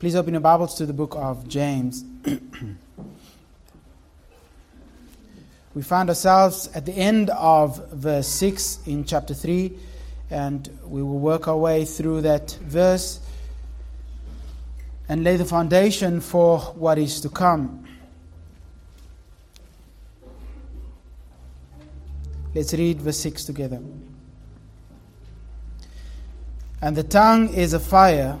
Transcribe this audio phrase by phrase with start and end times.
[0.00, 2.06] Please open your Bibles to the book of James.
[5.74, 9.70] we find ourselves at the end of verse 6 in chapter 3,
[10.30, 13.20] and we will work our way through that verse
[15.06, 17.86] and lay the foundation for what is to come.
[22.54, 23.82] Let's read verse 6 together.
[26.80, 28.40] And the tongue is a fire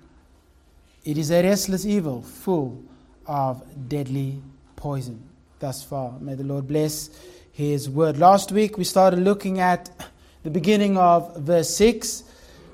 [1.03, 2.83] It is a restless evil full
[3.25, 4.39] of deadly
[4.75, 5.27] poison.
[5.57, 7.09] Thus far, may the Lord bless
[7.51, 8.19] His word.
[8.19, 9.89] Last week we started looking at
[10.43, 12.23] the beginning of verse 6.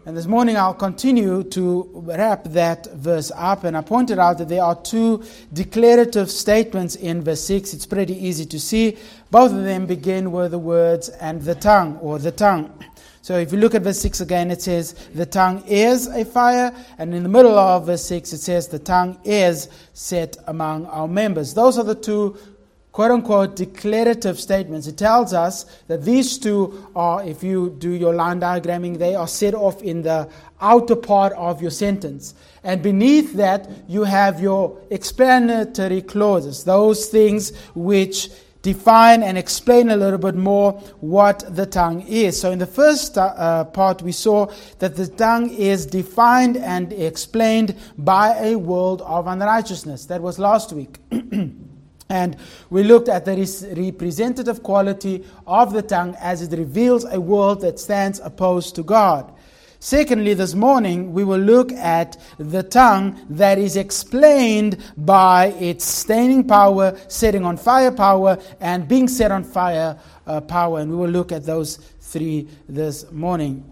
[0.06, 3.64] And this morning I'll continue to wrap that verse up.
[3.64, 7.74] And I pointed out that there are two declarative statements in verse 6.
[7.74, 8.98] It's pretty easy to see.
[9.32, 12.74] Both of them begin with the words and the tongue or the tongue.
[13.28, 16.74] So if you look at verse 6 again, it says, The tongue is a fire.
[16.98, 21.10] And in the middle of verse 6, it says, The tongue is set among our
[21.10, 21.54] members.
[21.54, 22.38] Those are the two
[22.94, 24.88] quote unquote declarative statements.
[24.88, 29.28] It tells us that these two are, if you do your line diagramming, they are
[29.28, 30.30] set off in the
[30.62, 32.34] outer part of your sentence.
[32.64, 38.30] And beneath that, you have your explanatory clauses, those things which
[38.68, 42.38] define and explain a little bit more what the tongue is.
[42.40, 47.76] So, in the first uh, part, we saw that the tongue is defined and explained
[47.98, 50.06] by a world of unrighteousness.
[50.08, 51.00] That was last week.
[52.10, 52.38] And
[52.70, 53.36] we looked at the
[53.76, 59.34] representative quality of the tongue as it reveals a world that stands opposed to God.
[59.88, 66.46] Secondly, this morning we will look at the tongue that is explained by its staining
[66.46, 70.82] power, setting on fire power, and being set on fire uh, power.
[70.82, 73.64] And we will look at those three this morning.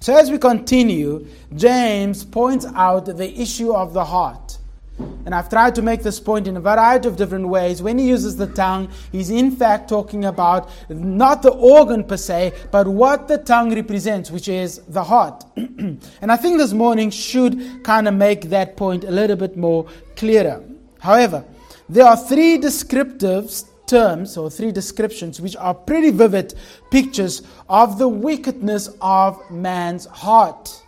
[0.00, 1.26] So, as we continue,
[1.56, 4.58] James points out the issue of the heart.
[4.98, 7.80] And I've tried to make this point in a variety of different ways.
[7.82, 12.52] When he uses the tongue, he's in fact talking about not the organ per se,
[12.70, 15.44] but what the tongue represents, which is the heart.
[15.56, 19.86] and I think this morning should kind of make that point a little bit more
[20.16, 20.62] clearer.
[20.98, 21.44] However,
[21.88, 23.50] there are three descriptive
[23.86, 26.54] terms or three descriptions which are pretty vivid
[26.90, 30.82] pictures of the wickedness of man's heart.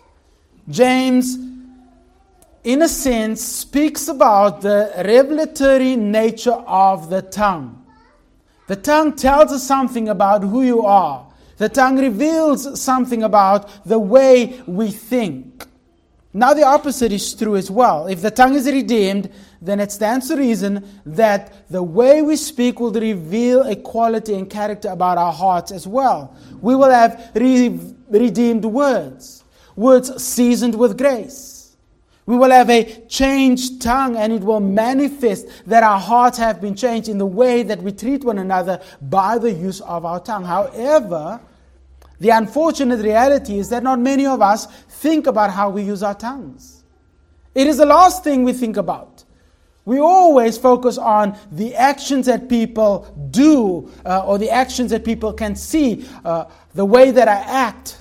[0.69, 1.37] James
[2.65, 7.85] in a sense, speaks about the revelatory nature of the tongue.
[8.67, 11.27] The tongue tells us something about who you are.
[11.59, 15.67] The tongue reveals something about the way we think.
[16.33, 18.07] Now, the opposite is true as well.
[18.09, 19.31] If the tongue is redeemed,
[19.63, 24.51] then it stands to reason that the way we speak will reveal a quality and
[24.51, 26.35] character about our hearts as well.
[26.61, 29.45] We will have re- redeemed words,
[29.77, 31.54] words seasoned with grace.
[32.27, 36.75] We will have a changed tongue and it will manifest that our hearts have been
[36.75, 40.45] changed in the way that we treat one another by the use of our tongue.
[40.45, 41.41] However,
[42.21, 46.15] the unfortunate reality is that not many of us think about how we use our
[46.15, 46.85] tongues.
[47.55, 49.25] It is the last thing we think about.
[49.85, 55.35] We always focus on the actions that people do uh, or the actions that people
[55.35, 57.99] can see, uh, the way that I act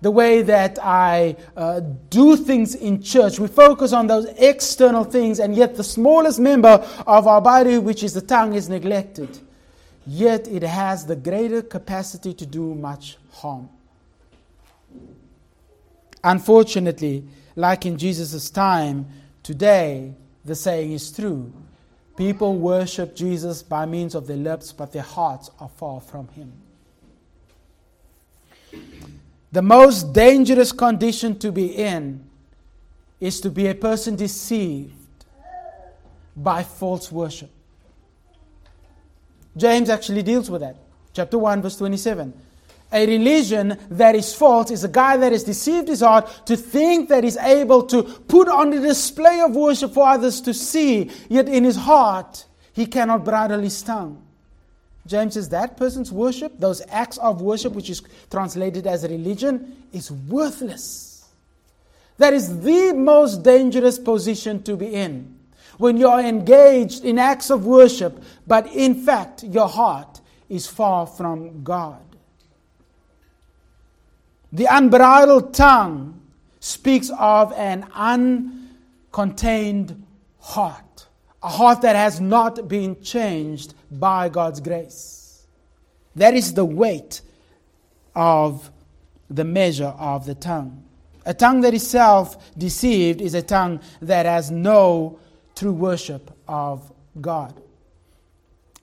[0.00, 3.38] the way that I uh, do things in church.
[3.38, 8.02] We focus on those external things, and yet the smallest member of our body, which
[8.02, 9.38] is the tongue, is neglected.
[10.06, 13.68] Yet it has the greater capacity to do much harm.
[16.24, 17.24] Unfortunately,
[17.56, 19.06] like in Jesus' time,
[19.42, 21.52] today the saying is true.
[22.16, 26.52] People worship Jesus by means of their lips, but their hearts are far from Him.
[29.52, 32.24] The most dangerous condition to be in
[33.18, 34.94] is to be a person deceived
[36.36, 37.50] by false worship.
[39.56, 40.76] James actually deals with that.
[41.12, 42.32] Chapter 1, verse 27.
[42.92, 47.08] A religion that is false is a guy that has deceived his heart to think
[47.08, 51.48] that he's able to put on the display of worship for others to see, yet
[51.48, 54.22] in his heart he cannot bridle his tongue.
[55.06, 60.10] James says that person's worship, those acts of worship, which is translated as religion, is
[60.10, 61.28] worthless.
[62.18, 65.40] That is the most dangerous position to be in.
[65.80, 70.20] when you are engaged in acts of worship, but in fact your heart
[70.50, 72.02] is far from God.
[74.52, 76.20] The unbridled tongue
[76.60, 80.02] speaks of an uncontained
[80.40, 81.06] heart,
[81.42, 85.46] a heart that has not been changed by God's grace.
[86.16, 87.22] That is the weight
[88.14, 88.70] of
[89.28, 90.84] the measure of the tongue.
[91.24, 95.18] A tongue that is self deceived is a tongue that has no
[95.54, 96.90] true worship of
[97.20, 97.60] God.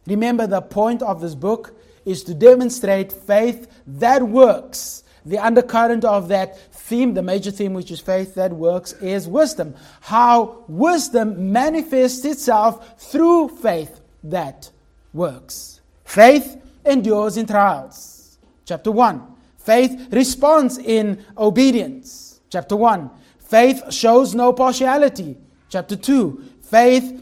[0.06, 5.03] Remember, the point of this book is to demonstrate faith that works.
[5.25, 9.75] The undercurrent of that theme, the major theme, which is faith that works, is wisdom.
[10.00, 14.71] How wisdom manifests itself through faith that
[15.18, 15.81] works.
[16.06, 18.38] Faith endures in trials.
[18.66, 19.22] Chapter 1.
[19.58, 22.40] Faith responds in obedience.
[22.50, 23.10] Chapter 1.
[23.40, 25.36] Faith shows no partiality.
[25.69, 26.44] Chapter 2.
[26.62, 27.22] Faith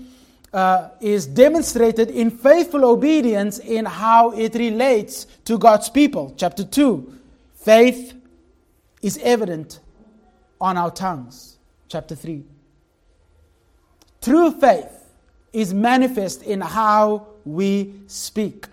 [0.54, 6.34] uh, is demonstrated in faithful obedience in how it relates to God's people.
[6.38, 7.14] Chapter 2.
[7.56, 8.14] Faith
[9.02, 9.80] is evident
[10.62, 11.58] on our tongues.
[11.88, 12.44] Chapter 3.
[14.22, 14.92] True faith
[15.54, 18.68] is manifest in how we speak.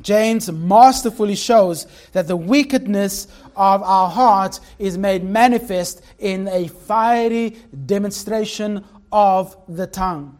[0.00, 3.26] James masterfully shows that the wickedness
[3.56, 10.36] of our hearts is made manifest in a fiery demonstration of the tongue.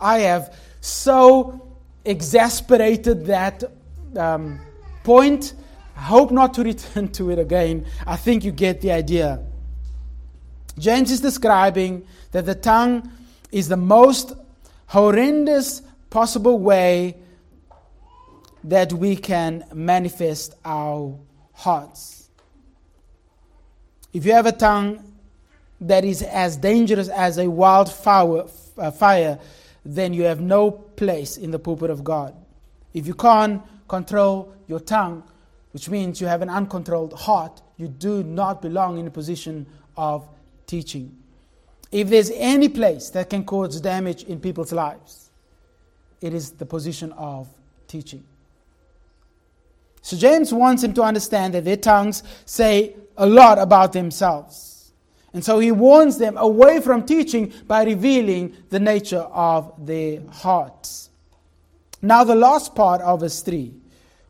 [0.00, 3.64] I have so exasperated that
[4.16, 4.60] um,
[5.02, 5.54] point.
[5.96, 7.84] I hope not to return to it again.
[8.06, 9.40] I think you get the idea.
[10.78, 13.10] James is describing that the tongue
[13.50, 14.34] is the most
[14.88, 17.16] horrendous possible way
[18.64, 21.18] that we can manifest our
[21.52, 22.28] hearts.
[24.12, 25.04] If you have a tongue
[25.82, 28.44] that is as dangerous as a wildfire,
[28.78, 29.38] uh, fire,
[29.84, 32.34] then you have no place in the pulpit of God.
[32.94, 35.22] If you can't control your tongue,
[35.72, 40.28] which means you have an uncontrolled heart, you do not belong in a position of
[40.66, 41.17] teaching.
[41.90, 45.30] If there's any place that can cause damage in people's lives,
[46.20, 47.48] it is the position of
[47.86, 48.24] teaching.
[50.02, 54.92] So James wants him to understand that their tongues say a lot about themselves.
[55.34, 61.10] And so he warns them away from teaching by revealing the nature of their hearts.
[62.00, 63.72] Now, the last part of verse 3,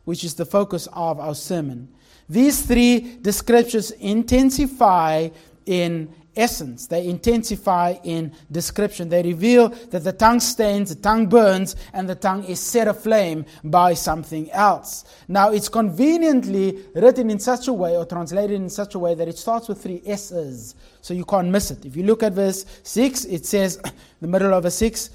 [0.05, 1.87] which is the focus of our sermon.
[2.27, 5.29] These three descriptions intensify
[5.65, 6.87] in essence.
[6.87, 9.09] They intensify in description.
[9.09, 13.45] They reveal that the tongue stains, the tongue burns, and the tongue is set aflame
[13.63, 15.05] by something else.
[15.27, 19.27] Now, it's conveniently written in such a way or translated in such a way that
[19.27, 21.85] it starts with three S's, so you can't miss it.
[21.85, 23.81] If you look at verse 6, it says,
[24.21, 25.09] the middle of verse 6,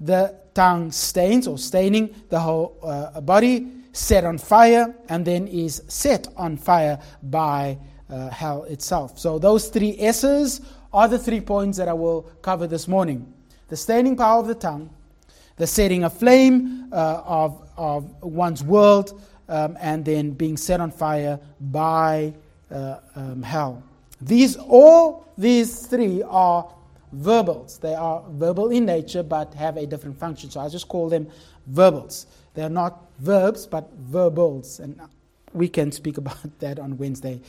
[0.00, 5.82] the tongue stains or staining the whole uh, body, set on fire, and then is
[5.88, 7.76] set on fire by
[8.10, 9.18] uh, hell itself.
[9.18, 10.60] So, those three S's
[10.92, 13.32] are the three points that I will cover this morning
[13.68, 14.90] the staining power of the tongue,
[15.56, 21.38] the setting aflame uh, of, of one's world, um, and then being set on fire
[21.60, 22.34] by
[22.70, 23.82] uh, um, hell.
[24.20, 26.68] These all these three are
[27.12, 27.78] verbals.
[27.78, 30.50] They are verbal in nature but have a different function.
[30.50, 31.28] So I just call them
[31.66, 32.26] verbals.
[32.54, 35.00] They are not verbs but verbals, and
[35.52, 37.40] we can speak about that on Wednesday.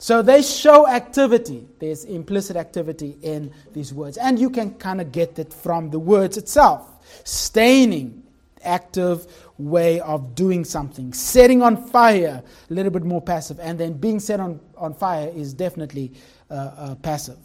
[0.00, 1.68] So they show activity.
[1.78, 4.16] There's implicit activity in these words.
[4.16, 6.88] And you can kind of get it from the words itself.
[7.24, 8.22] Staining,
[8.64, 9.26] active
[9.58, 11.12] way of doing something.
[11.12, 13.60] Setting on fire, a little bit more passive.
[13.60, 16.12] And then being set on, on fire is definitely
[16.50, 17.36] uh, uh, passive.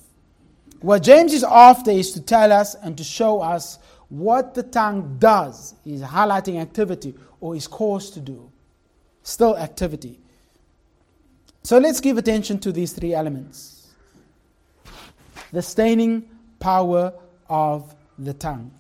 [0.79, 5.17] What James is after is to tell us and to show us what the tongue
[5.19, 5.75] does.
[5.83, 8.49] He's highlighting activity or is caused to do.
[9.23, 10.21] Still activity.
[11.65, 13.87] So let's give attention to these three elements
[15.51, 16.29] the staining
[16.59, 17.11] power
[17.49, 18.71] of the tongue.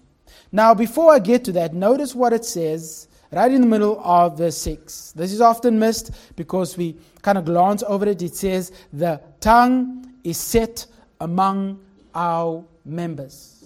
[0.51, 4.37] Now, before I get to that, notice what it says right in the middle of
[4.37, 5.13] verse 6.
[5.13, 8.21] This is often missed because we kind of glance over it.
[8.21, 10.85] It says, The tongue is set
[11.19, 11.79] among
[12.13, 13.65] our members.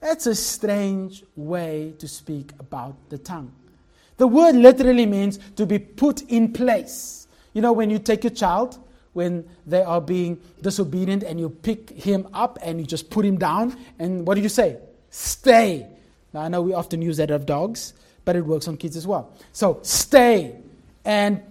[0.00, 3.52] That's a strange way to speak about the tongue.
[4.16, 7.21] The word literally means to be put in place.
[7.52, 8.78] You know, when you take your child,
[9.12, 13.38] when they are being disobedient, and you pick him up and you just put him
[13.38, 14.78] down, and what do you say?
[15.10, 15.86] Stay.
[16.32, 17.92] Now, I know we often use that of dogs,
[18.24, 19.32] but it works on kids as well.
[19.52, 20.56] So, stay.
[21.04, 21.42] And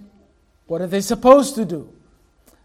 [0.65, 1.87] what are they supposed to do?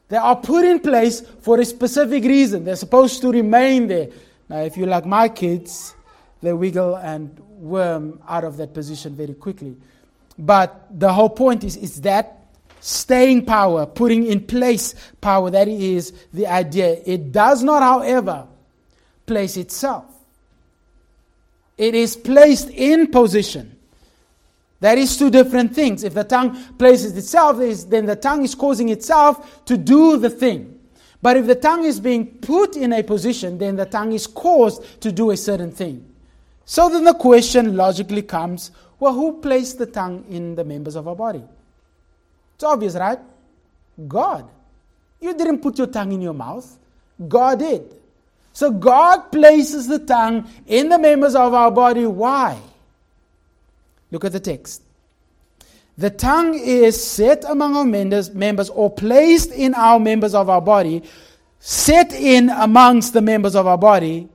[0.08, 2.64] They are put in place for a specific reason.
[2.64, 4.08] They're supposed to remain there.
[4.48, 5.94] Now, if you like my kids,
[6.40, 9.76] they wiggle and worm out of that position very quickly.
[10.38, 12.45] But the whole point is, is that
[12.80, 17.00] staying power, putting in place power, that is the idea.
[17.04, 18.46] It does not, however,
[19.26, 20.04] place itself.
[21.76, 23.76] It is placed in position.
[24.80, 26.04] That is two different things.
[26.04, 30.78] If the tongue places itself, then the tongue is causing itself to do the thing.
[31.22, 35.00] But if the tongue is being put in a position, then the tongue is caused
[35.00, 36.04] to do a certain thing.
[36.66, 41.06] So then the question logically comes well, who placed the tongue in the members of
[41.06, 41.42] our body?
[42.56, 43.18] It's obvious, right?
[44.08, 44.48] God.
[45.20, 46.78] You didn't put your tongue in your mouth,
[47.28, 47.94] God did.
[48.52, 52.06] So God places the tongue in the members of our body.
[52.06, 52.58] Why?
[54.10, 54.82] Look at the text.
[55.98, 61.02] The tongue is set among our members, or placed in our members of our body,
[61.58, 64.28] set in amongst the members of our body,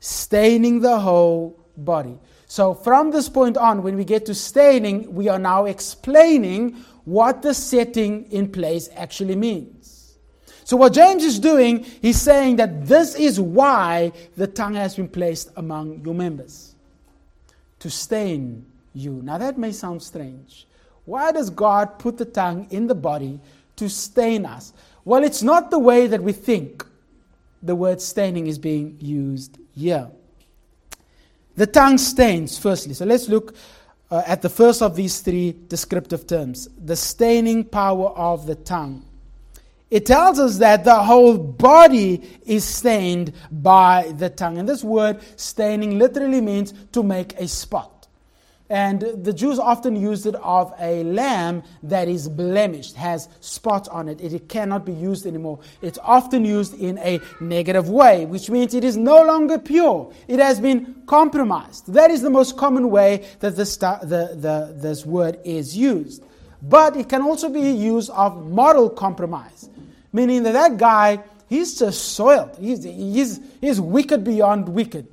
[0.00, 2.18] staining the whole body.
[2.48, 6.76] So, from this point on, when we get to staining, we are now explaining
[7.06, 10.18] what the setting in place actually means.
[10.64, 15.08] So, what James is doing, he's saying that this is why the tongue has been
[15.08, 16.74] placed among your members
[17.78, 19.20] to stain you.
[19.22, 20.66] Now, that may sound strange.
[21.04, 23.38] Why does God put the tongue in the body
[23.76, 24.72] to stain us?
[25.04, 26.84] Well, it's not the way that we think
[27.62, 30.10] the word staining is being used here.
[31.54, 32.94] The tongue stains, firstly.
[32.94, 33.54] So let's look
[34.10, 39.04] uh, at the first of these three descriptive terms the staining power of the tongue.
[39.88, 44.58] It tells us that the whole body is stained by the tongue.
[44.58, 47.95] And this word staining literally means to make a spot.
[48.68, 54.08] And the Jews often used it of a lamb that is blemished, has spots on
[54.08, 54.20] it.
[54.20, 55.60] It cannot be used anymore.
[55.82, 60.12] It's often used in a negative way, which means it is no longer pure.
[60.26, 61.92] It has been compromised.
[61.92, 66.24] That is the most common way that this, the, the, this word is used.
[66.60, 69.70] But it can also be used of moral compromise,
[70.12, 72.56] meaning that that guy, he's just soiled.
[72.58, 75.06] He's, he's, he's wicked beyond wicked.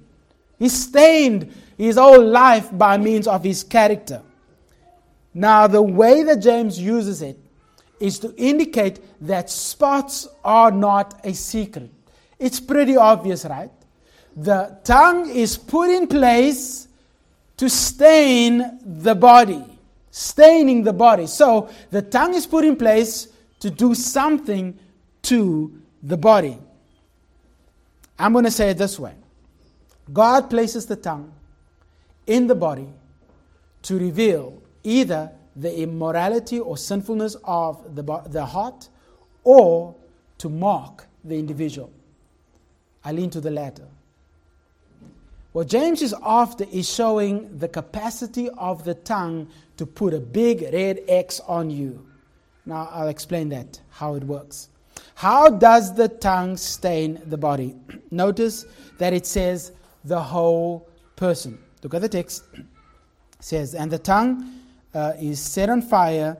[0.57, 4.22] He's stained his whole life by means of his character.
[5.34, 7.39] Now, the way that James uses it
[8.00, 11.89] is to indicate that spots are not a secret.
[12.38, 13.72] It's pretty obvious, right?
[14.36, 16.88] The tongue is put in place
[17.58, 19.63] to stain the body,
[20.12, 21.27] staining the body.
[21.27, 23.27] So, the tongue is put in place
[23.60, 24.77] to do something
[25.24, 26.58] to the body.
[28.20, 29.13] I'm going to say it this way
[30.12, 31.34] God places the tongue
[32.27, 32.88] in the body
[33.84, 38.89] to reveal either the immorality or sinfulness of the, the heart
[39.44, 39.96] or
[40.38, 41.92] to mark the individual.
[43.03, 43.88] I lean to the latter.
[45.51, 50.63] What James is after is showing the capacity of the tongue to put a big
[50.74, 52.06] red X on you.
[52.65, 54.70] Now, I'll explain that, how it works.
[55.15, 57.75] How does the tongue stain the body?
[58.12, 58.65] Notice
[58.98, 59.72] that it says
[60.03, 61.60] the whole person.
[61.84, 62.46] Look at the text.
[62.54, 62.66] It
[63.40, 64.62] says, And the tongue
[64.94, 66.38] uh, is set on fire.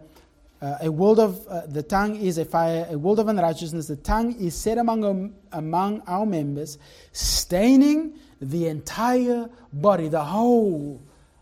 [0.62, 3.88] Uh, a world of uh, the tongue is a fire, a world of unrighteousness.
[3.88, 6.78] The tongue is set among um, among our members,
[7.12, 11.02] staining the entire body, the whole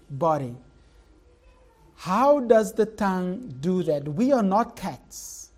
[0.09, 0.55] body.
[1.97, 4.07] How does the tongue do that?
[4.07, 5.51] We are not cats.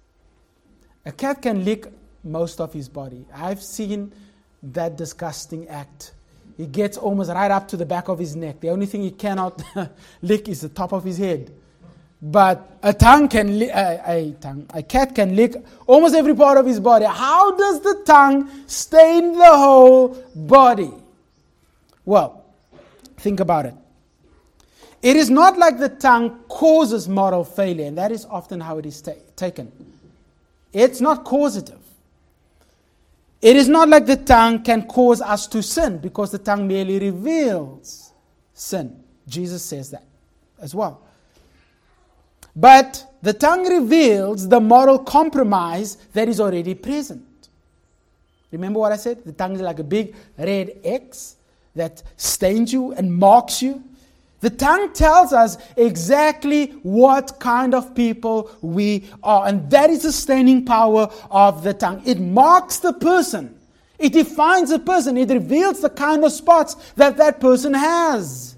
[1.06, 1.88] A cat can lick
[2.26, 3.26] most of his body.
[3.34, 4.12] I've seen
[4.62, 6.14] that disgusting act
[6.58, 8.60] he gets almost right up to the back of his neck.
[8.60, 9.62] The only thing he cannot
[10.22, 11.52] lick is the top of his head.
[12.22, 15.56] But a tongue can li- a, a, tongue, a cat can lick
[15.88, 17.06] almost every part of his body.
[17.06, 20.92] How does the tongue stain the whole body?
[22.06, 22.46] Well,
[23.18, 23.74] think about it.
[25.02, 28.86] It is not like the tongue causes moral failure, and that is often how it
[28.86, 29.70] is ta- taken.
[30.72, 31.83] It's not causative.
[33.44, 36.98] It is not like the tongue can cause us to sin because the tongue merely
[36.98, 38.14] reveals
[38.54, 39.04] sin.
[39.28, 40.06] Jesus says that
[40.62, 41.02] as well.
[42.56, 47.50] But the tongue reveals the moral compromise that is already present.
[48.50, 49.26] Remember what I said?
[49.26, 51.36] The tongue is like a big red X
[51.76, 53.84] that stains you and marks you.
[54.44, 59.48] The tongue tells us exactly what kind of people we are.
[59.48, 62.02] And that is the staining power of the tongue.
[62.06, 63.58] It marks the person,
[63.98, 68.58] it defines the person, it reveals the kind of spots that that person has.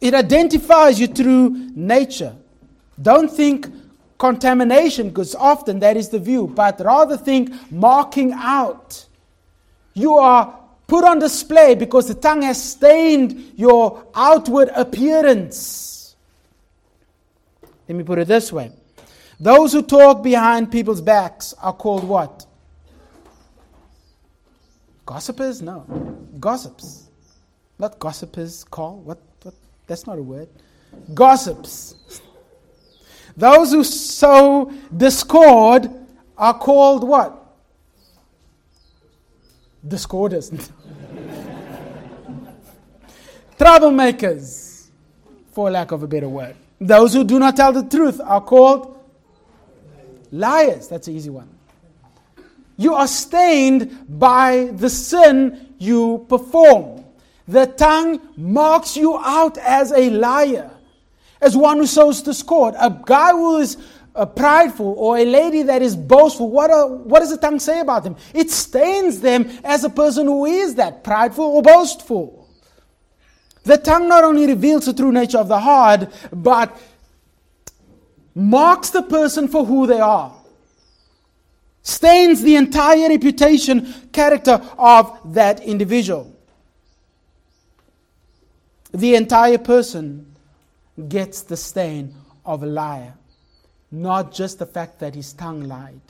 [0.00, 2.34] It identifies you through nature.
[3.02, 3.68] Don't think
[4.16, 9.04] contamination, because often that is the view, but rather think marking out
[9.94, 10.59] You are
[10.90, 16.16] put on display because the tongue has stained your outward appearance.
[17.88, 18.72] Let me put it this way
[19.38, 22.44] those who talk behind people's backs are called what?
[25.06, 25.62] Gossipers?
[25.62, 25.80] No.
[26.38, 27.08] Gossips.
[27.78, 29.54] Not gossipers, Call What, what?
[29.86, 30.48] That's not a word.
[31.14, 32.20] Gossips.
[33.36, 35.88] Those who sow discord
[36.36, 37.39] are called what?
[39.86, 40.50] Discorders.
[43.58, 44.88] Troublemakers,
[45.52, 46.56] for lack of a better word.
[46.80, 48.98] Those who do not tell the truth are called
[50.32, 50.88] liars.
[50.88, 51.48] That's an easy one.
[52.76, 57.04] You are stained by the sin you perform.
[57.46, 60.70] The tongue marks you out as a liar,
[61.40, 62.74] as one who sows discord.
[62.78, 63.76] A guy who is
[64.20, 67.80] uh, prideful or a lady that is boastful, what, are, what does the tongue say
[67.80, 68.16] about them?
[68.34, 72.48] It stains them as a person who is that, prideful or boastful.
[73.64, 76.78] The tongue not only reveals the true nature of the heart, but
[78.34, 80.34] marks the person for who they are,
[81.82, 86.30] stains the entire reputation, character of that individual.
[88.92, 90.34] The entire person
[91.08, 93.14] gets the stain of a liar,
[93.90, 96.00] not just the fact that his tongue lied.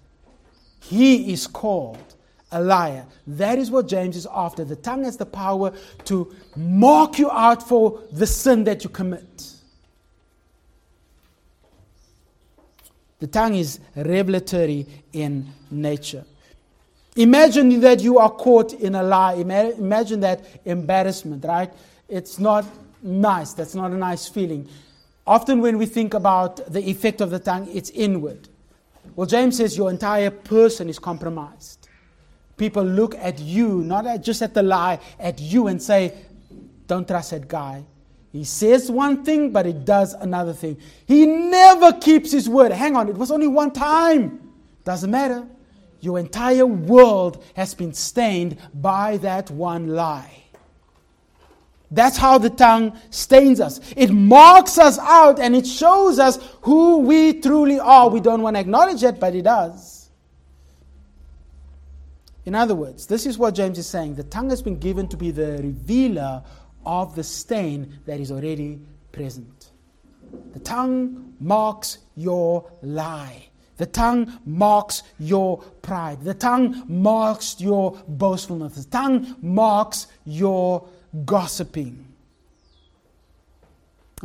[0.80, 2.14] He is called
[2.52, 3.06] a liar.
[3.26, 4.64] That is what James is after.
[4.64, 5.72] The tongue has the power
[6.04, 9.52] to mark you out for the sin that you commit.
[13.20, 16.24] The tongue is revelatory in nature.
[17.16, 19.34] Imagine that you are caught in a lie.
[19.34, 21.70] Imagine that embarrassment, right?
[22.08, 22.64] It's not
[23.02, 23.52] nice.
[23.52, 24.68] That's not a nice feeling.
[25.26, 28.48] Often, when we think about the effect of the tongue, it's inward.
[29.16, 31.88] Well, James says your entire person is compromised.
[32.56, 36.14] People look at you, not at, just at the lie, at you and say,
[36.86, 37.84] Don't trust that guy.
[38.32, 40.76] He says one thing, but he does another thing.
[41.06, 42.70] He never keeps his word.
[42.70, 44.52] Hang on, it was only one time.
[44.84, 45.46] Doesn't matter.
[46.00, 50.39] Your entire world has been stained by that one lie.
[51.90, 53.80] That's how the tongue stains us.
[53.96, 58.08] It marks us out and it shows us who we truly are.
[58.08, 60.10] We don't want to acknowledge it, but it does.
[62.44, 64.14] In other words, this is what James is saying.
[64.14, 66.42] The tongue has been given to be the revealer
[66.86, 68.80] of the stain that is already
[69.12, 69.70] present.
[70.52, 73.46] The tongue marks your lie.
[73.76, 76.22] The tongue marks your pride.
[76.22, 78.84] The tongue marks your boastfulness.
[78.84, 80.88] The tongue marks your
[81.24, 82.06] gossiping.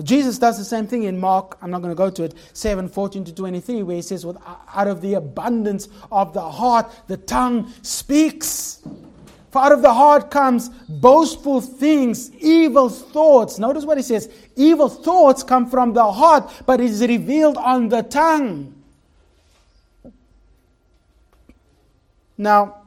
[0.03, 2.89] Jesus does the same thing in Mark, I'm not going to go to it, 7
[2.89, 7.71] 14 to 23, where he says, Out of the abundance of the heart, the tongue
[7.81, 8.81] speaks.
[9.51, 13.57] For out of the heart comes boastful things, evil thoughts.
[13.57, 17.87] Notice what he says evil thoughts come from the heart, but it is revealed on
[17.87, 18.75] the tongue.
[22.37, 22.81] Now,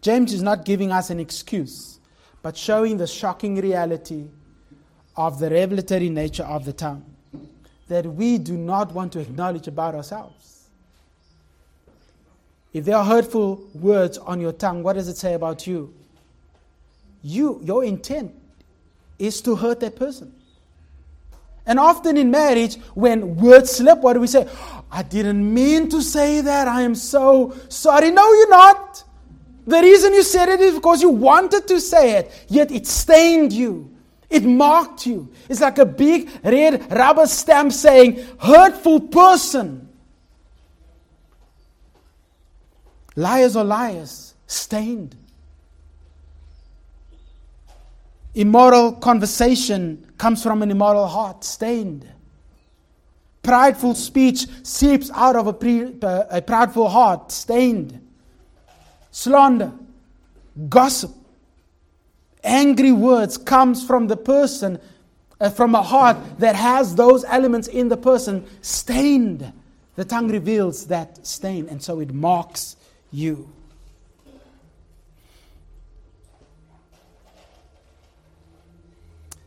[0.00, 2.00] James is not giving us an excuse,
[2.46, 4.24] but showing the shocking reality
[5.16, 7.04] of the revelatory nature of the tongue
[7.88, 10.68] that we do not want to acknowledge about ourselves.
[12.72, 15.92] If there are hurtful words on your tongue, what does it say about you?
[17.20, 18.32] You, your intent
[19.18, 20.32] is to hurt that person.
[21.66, 24.46] And often in marriage, when words slip, what do we say?
[24.48, 26.68] Oh, I didn't mean to say that.
[26.68, 28.12] I am so sorry.
[28.12, 29.02] No, you're not.
[29.66, 33.52] The reason you said it is because you wanted to say it, yet it stained
[33.52, 33.90] you.
[34.30, 35.30] It marked you.
[35.48, 39.88] It's like a big red rubber stamp saying, hurtful person.
[43.16, 45.16] Liars are liars, stained.
[48.34, 52.06] Immoral conversation comes from an immoral heart, stained.
[53.42, 58.05] Prideful speech seeps out of a, pre, uh, a prideful heart, stained.
[59.16, 59.72] Slander,
[60.68, 61.10] gossip,
[62.44, 64.78] angry words comes from the person,
[65.40, 69.54] uh, from a heart that has those elements in the person, stained.
[69.94, 72.76] The tongue reveals that stain, and so it marks
[73.10, 73.50] you.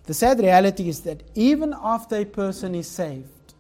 [0.08, 3.54] The sad reality is that even after a person is saved,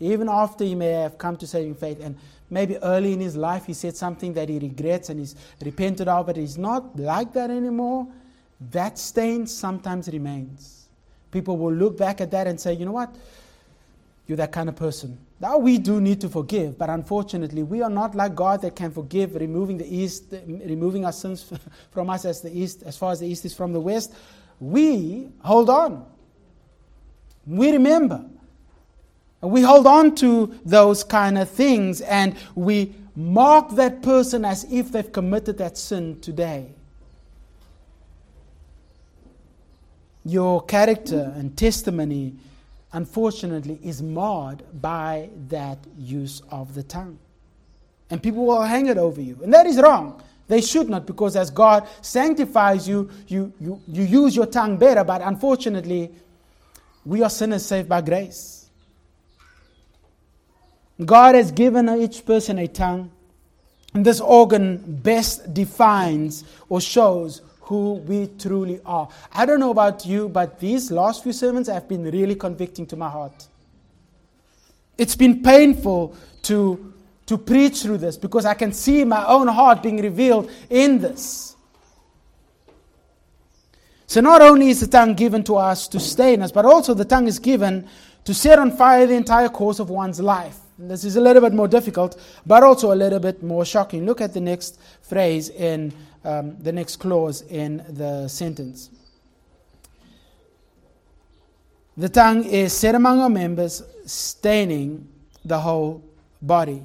[0.00, 2.18] even after he may have come to saving faith, and
[2.52, 5.34] maybe early in his life he said something that he regrets and he's
[5.64, 8.06] repented of, but he's not like that anymore,
[8.70, 10.88] that stain sometimes remains.
[11.30, 13.14] People will look back at that and say, you know what?
[14.26, 15.18] You're that kind of person.
[15.40, 18.92] Now we do need to forgive, but unfortunately, we are not like God that can
[18.92, 21.50] forgive, removing the east, removing our sins
[21.90, 24.14] from us as the east, as far as the east is from the west.
[24.60, 26.06] We hold on.
[27.46, 28.24] We remember.
[29.42, 34.64] And we hold on to those kind of things and we mark that person as
[34.72, 36.72] if they've committed that sin today.
[40.24, 42.36] Your character and testimony
[42.92, 47.18] unfortunately, is marred by that use of the tongue.
[48.10, 49.38] And people will hang it over you.
[49.42, 50.22] And that is wrong.
[50.48, 55.02] They should not, because as God sanctifies you, you, you, you use your tongue better.
[55.02, 56.10] But unfortunately,
[57.04, 58.61] we are sinners saved by grace.
[61.04, 63.10] God has given each person a tongue.
[63.94, 69.08] And this organ best defines or shows who we truly are.
[69.32, 72.96] I don't know about you, but these last few sermons have been really convicting to
[72.96, 73.46] my heart.
[74.98, 76.92] It's been painful to,
[77.26, 81.56] to preach through this because I can see my own heart being revealed in this.
[84.06, 87.04] So, not only is the tongue given to us to stain us, but also the
[87.04, 87.88] tongue is given
[88.24, 90.58] to set on fire the entire course of one's life.
[90.88, 94.04] This is a little bit more difficult, but also a little bit more shocking.
[94.04, 95.92] Look at the next phrase in
[96.24, 98.90] um, the next clause in the sentence.
[101.96, 105.06] The tongue is set among our members, staining
[105.44, 106.02] the whole
[106.40, 106.82] body,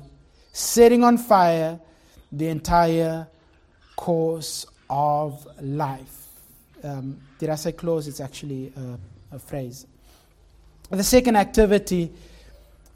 [0.52, 1.80] setting on fire
[2.32, 3.28] the entire
[3.96, 6.28] course of life.
[6.84, 8.08] Um, did I say clause?
[8.08, 8.72] It's actually
[9.32, 9.88] a, a phrase.
[10.92, 12.12] The second activity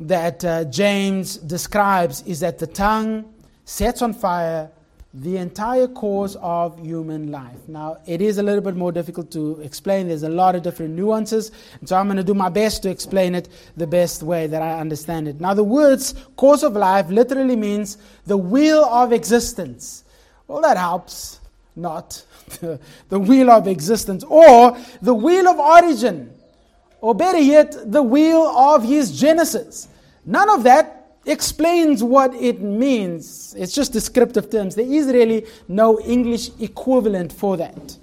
[0.01, 3.33] that uh, James describes is that the tongue
[3.65, 4.69] sets on fire
[5.13, 7.67] the entire course of human life.
[7.67, 10.07] Now, it is a little bit more difficult to explain.
[10.07, 11.51] There's a lot of different nuances.
[11.79, 14.61] And so I'm going to do my best to explain it the best way that
[14.61, 15.41] I understand it.
[15.41, 20.05] Now, the words course of life literally means the wheel of existence.
[20.47, 21.39] Well, that helps.
[21.75, 22.25] Not
[23.09, 26.33] the wheel of existence or the wheel of origin.
[27.01, 29.89] Or better yet, the wheel of his genesis.
[30.25, 33.53] None of that explains what it means.
[33.57, 34.75] It's just descriptive terms.
[34.75, 37.97] There is really no English equivalent for that.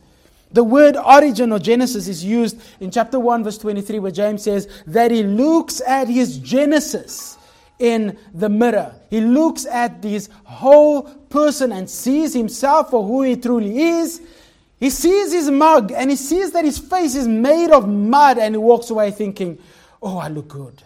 [0.50, 4.68] The word origin or Genesis is used in chapter 1, verse 23, where James says
[4.86, 7.36] that he looks at his Genesis
[7.78, 8.94] in the mirror.
[9.10, 14.22] He looks at this whole person and sees himself for who he truly is.
[14.80, 18.54] He sees his mug and he sees that his face is made of mud and
[18.54, 19.58] he walks away thinking,
[20.00, 20.82] Oh, I look good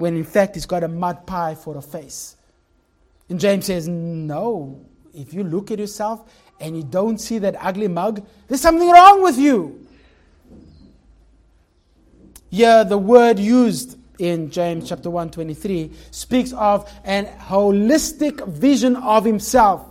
[0.00, 2.36] when in fact he's got a mud pie for a face.
[3.28, 4.84] And James says, No,
[5.14, 9.22] if you look at yourself and you don't see that ugly mug, there's something wrong
[9.22, 9.86] with you.
[12.50, 19.24] Here, the word used in James chapter 1 23 speaks of an holistic vision of
[19.24, 19.86] himself.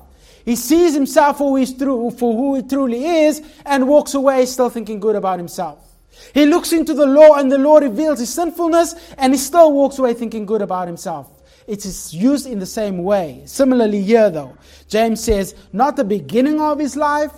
[0.45, 4.69] He sees himself who, he's true, for who he truly is and walks away still
[4.69, 5.88] thinking good about himself.
[6.33, 9.99] He looks into the law and the law reveals his sinfulness and he still walks
[9.99, 11.39] away thinking good about himself.
[11.67, 13.43] It is used in the same way.
[13.45, 17.31] Similarly, here though, James says, not the beginning of his life,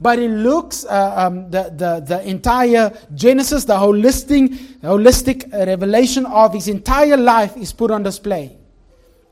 [0.00, 4.48] but he looks uh, um, the, the, the entire Genesis, the holistic,
[4.80, 8.56] holistic revelation of his entire life is put on display.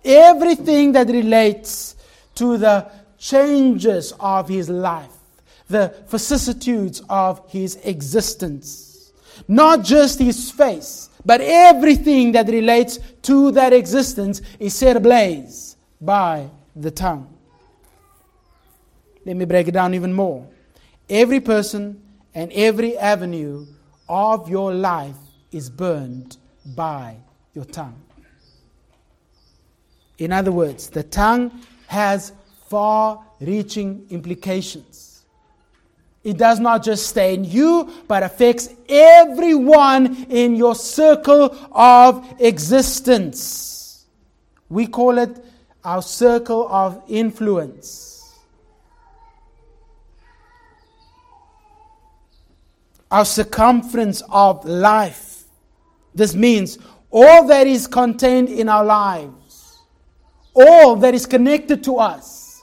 [0.05, 1.97] Everything that relates
[2.35, 5.11] to the changes of his life,
[5.69, 8.88] the vicissitudes of his existence
[9.49, 16.49] not just his face, but everything that relates to that existence is set ablaze by
[16.77, 17.35] the tongue.
[19.25, 20.47] Let me break it down even more.
[21.11, 22.01] Every person
[22.35, 23.67] and every avenue
[24.09, 25.17] of your life
[25.51, 26.37] is burned
[26.77, 27.17] by
[27.55, 28.01] your tongue.
[30.19, 31.51] In other words, the tongue
[31.87, 32.33] has
[32.69, 35.08] far reaching implications.
[36.29, 44.05] It does not just stay in you, but affects everyone in your circle of existence.
[44.69, 45.43] We call it
[45.83, 48.39] our circle of influence.
[53.11, 55.45] Our circumference of life.
[56.15, 56.77] This means
[57.11, 59.79] all that is contained in our lives,
[60.53, 62.63] all that is connected to us,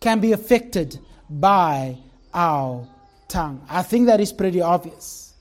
[0.00, 0.98] can be affected
[1.30, 1.96] by
[2.34, 2.86] our
[3.28, 3.64] tongue.
[3.68, 5.34] I think that is pretty obvious.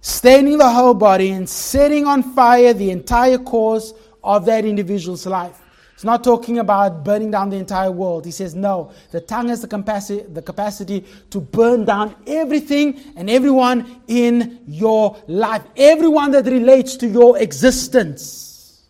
[0.00, 5.58] Staining the whole body and setting on fire the entire course of that individual's life.
[5.94, 8.24] He's not talking about burning down the entire world.
[8.24, 13.30] He says, no, the tongue has the capacity, the capacity to burn down everything and
[13.30, 18.82] everyone in your life, everyone that relates to your existence.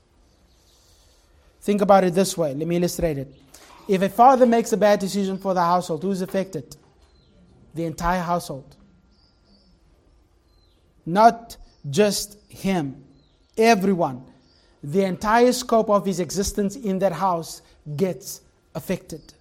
[1.61, 2.55] Think about it this way.
[2.55, 3.35] Let me illustrate it.
[3.87, 6.77] If a father makes a bad decision for the household, who's affected?
[7.75, 8.77] The entire household.
[11.05, 11.57] Not
[11.91, 13.05] just him,
[13.57, 14.25] everyone
[14.83, 17.63] the entire scope of his existence in that house
[17.97, 18.41] gets
[18.75, 19.35] affected.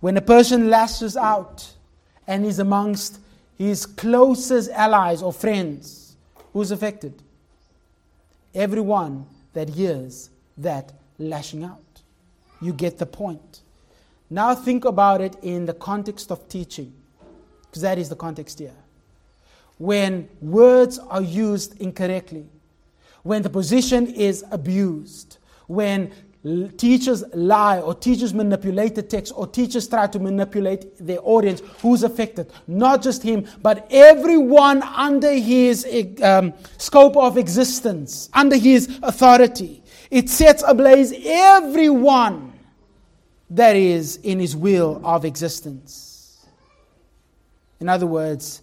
[0.00, 1.74] When a person lashes out
[2.26, 3.18] and is amongst
[3.58, 6.16] his closest allies or friends,
[6.52, 7.22] who's affected?
[8.54, 12.02] Everyone that hears that lashing out.
[12.60, 13.61] You get the point.
[14.32, 16.90] Now think about it in the context of teaching,
[17.66, 18.72] because that is the context here.
[19.76, 22.46] When words are used incorrectly,
[23.24, 26.10] when the position is abused, when
[26.78, 32.02] teachers lie or teachers manipulate the text or teachers try to manipulate their audience who's
[32.02, 32.50] affected?
[32.66, 35.86] Not just him but everyone under his
[36.22, 39.82] um, scope of existence under his authority.
[40.10, 42.51] It sets ablaze everyone
[43.54, 46.46] that is in his will of existence
[47.80, 48.62] in other words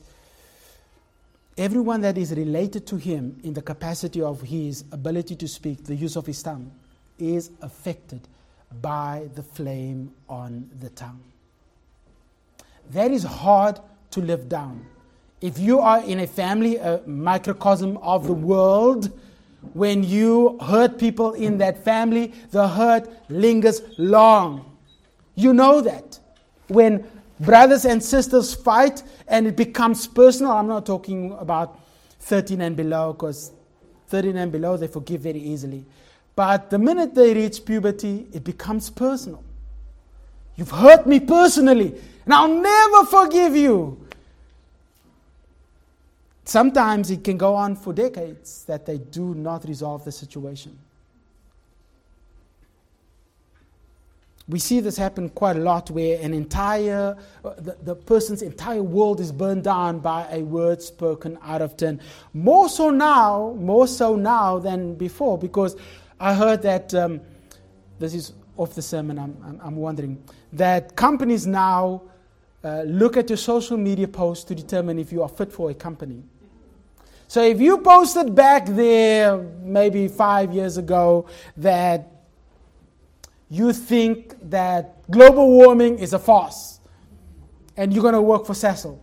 [1.60, 5.96] everyone that is related to him in the capacity of his ability to speak, the
[5.96, 6.72] use of his tongue,
[7.20, 8.22] is affected
[8.82, 11.20] by the flame on the tongue.
[12.92, 13.80] That is hard
[14.12, 14.86] to live down.
[15.42, 19.12] If you are in a family, a microcosm of the world,
[19.74, 24.79] when you hurt people in that family, the hurt lingers long.
[25.40, 26.20] You know that.
[26.68, 27.06] When
[27.40, 30.52] brothers and sisters fight and it becomes personal.
[30.52, 31.80] I'm not talking about
[32.20, 33.52] 13 and below because
[34.08, 35.86] 13 and below they forgive very easily.
[36.36, 39.44] But the minute they reach puberty, it becomes personal.
[40.56, 44.06] You've hurt me personally, and I'll never forgive you.
[46.44, 50.78] Sometimes it can go on for decades that they do not resolve the situation.
[54.50, 58.82] We see this happen quite a lot where an entire, uh, the, the, person's entire
[58.82, 62.02] world is burned down by a word spoken out of turn.
[62.34, 65.76] More so now, more so now than before, because
[66.20, 67.22] I heard that, um,
[68.00, 70.22] this is off the sermon, I'm, I'm, I'm wondering,
[70.54, 72.02] that companies now
[72.64, 75.76] uh, look at your social media posts to determine if you are fit for a
[75.76, 76.24] company.
[77.28, 82.19] So if you posted back there maybe five years ago that
[83.50, 86.80] you think that global warming is a farce
[87.76, 89.00] and you're going to work for Sasol.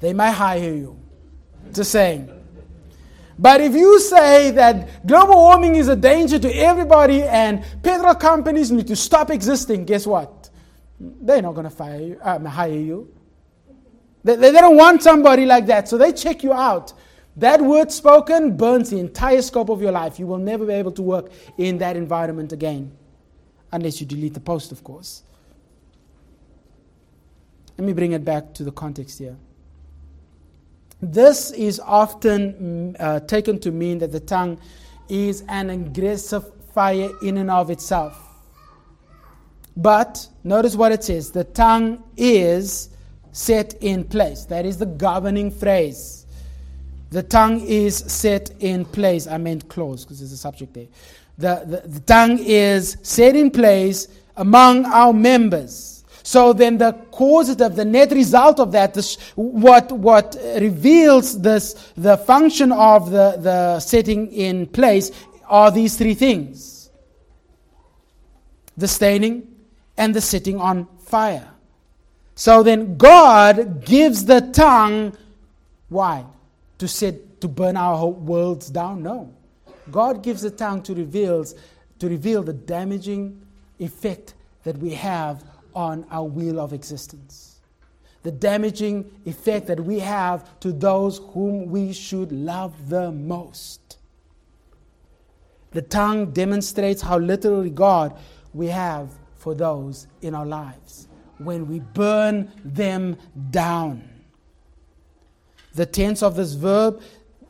[0.00, 1.00] They might hire you.
[1.72, 2.30] Just saying.
[3.38, 8.70] But if you say that global warming is a danger to everybody and petrol companies
[8.70, 10.48] need to stop existing, guess what?
[10.98, 13.12] They're not going to fire you, uh, hire you.
[14.24, 16.94] They, they don't want somebody like that, so they check you out.
[17.36, 20.18] That word spoken burns the entire scope of your life.
[20.18, 22.92] You will never be able to work in that environment again.
[23.72, 25.22] Unless you delete the post, of course.
[27.76, 29.36] Let me bring it back to the context here.
[31.02, 34.58] This is often mm, uh, taken to mean that the tongue
[35.10, 38.18] is an aggressive fire in and of itself.
[39.76, 42.88] But notice what it says the tongue is
[43.32, 44.46] set in place.
[44.46, 46.15] That is the governing phrase.
[47.10, 49.26] The tongue is set in place.
[49.26, 50.86] I meant close because there's a subject there.
[51.38, 56.04] The, the, the tongue is set in place among our members.
[56.22, 62.16] So then the causative, the net result of that, this, what, what reveals this, the
[62.16, 65.12] function of the, the setting in place
[65.48, 66.90] are these three things.
[68.76, 69.46] The staining
[69.96, 71.48] and the setting on fire.
[72.34, 75.16] So then God gives the tongue,
[75.88, 76.24] why?
[76.78, 79.02] To set to burn our worlds down.
[79.02, 79.34] No.
[79.90, 81.44] God gives the tongue to reveal,
[81.98, 83.40] to reveal the damaging
[83.78, 84.34] effect
[84.64, 87.60] that we have on our wheel of existence.
[88.22, 93.98] The damaging effect that we have to those whom we should love the most.
[95.70, 98.12] The tongue demonstrates how little regard
[98.52, 101.06] we have for those in our lives
[101.38, 103.16] when we burn them
[103.50, 104.15] down.
[105.76, 107.02] The tense of this verb,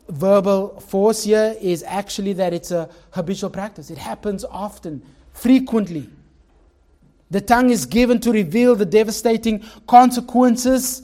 [0.09, 3.89] verbal force here, is actually that it's a habitual practice.
[3.89, 6.09] It happens often, frequently.
[7.31, 11.03] The tongue is given to reveal the devastating consequences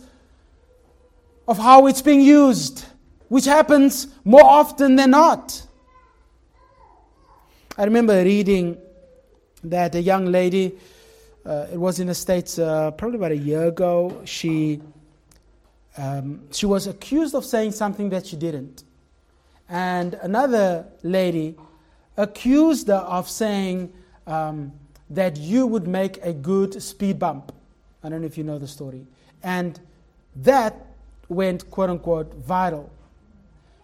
[1.48, 2.86] of how it's being used,
[3.30, 5.66] which happens more often than not.
[7.78, 8.78] I remember reading
[9.64, 10.78] that a young lady,
[11.46, 14.82] uh, it was in the States uh, probably about a year ago, she,
[15.97, 18.84] um, she was accused of saying something that she didn't.
[19.69, 21.56] And another lady
[22.17, 23.93] accused her of saying
[24.27, 24.71] um,
[25.10, 27.51] that you would make a good speed bump.
[28.03, 29.06] I don't know if you know the story.
[29.43, 29.79] And
[30.38, 30.75] that
[31.29, 32.89] went, quote unquote, viral.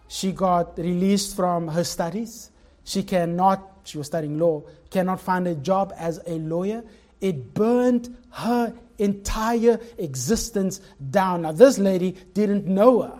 [0.08, 2.50] She got released from her studies.
[2.84, 6.82] She cannot, she was studying law, cannot find a job as a lawyer.
[7.20, 10.80] It burned her entire existence
[11.10, 11.42] down.
[11.42, 13.18] Now, this lady didn't know her,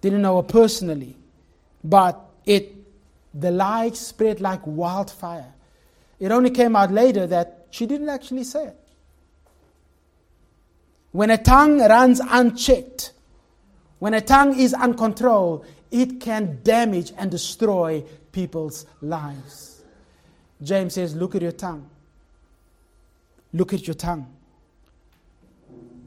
[0.00, 1.16] didn't know her personally,
[1.82, 2.74] but it,
[3.34, 5.54] the lie spread like wildfire.
[6.18, 8.76] It only came out later that she didn't actually say it.
[11.12, 13.12] When a tongue runs unchecked,
[13.98, 19.82] when a tongue is uncontrolled, it can damage and destroy people's lives.
[20.62, 21.89] James says, Look at your tongue.
[23.52, 24.26] Look at your tongue.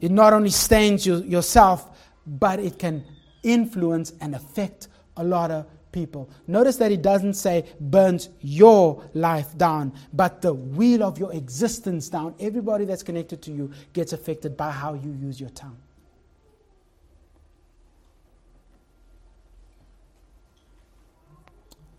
[0.00, 1.90] It not only stains you, yourself,
[2.26, 3.04] but it can
[3.42, 6.28] influence and affect a lot of people.
[6.46, 12.08] Notice that it doesn't say burns your life down, but the wheel of your existence
[12.08, 12.34] down.
[12.40, 15.78] Everybody that's connected to you gets affected by how you use your tongue.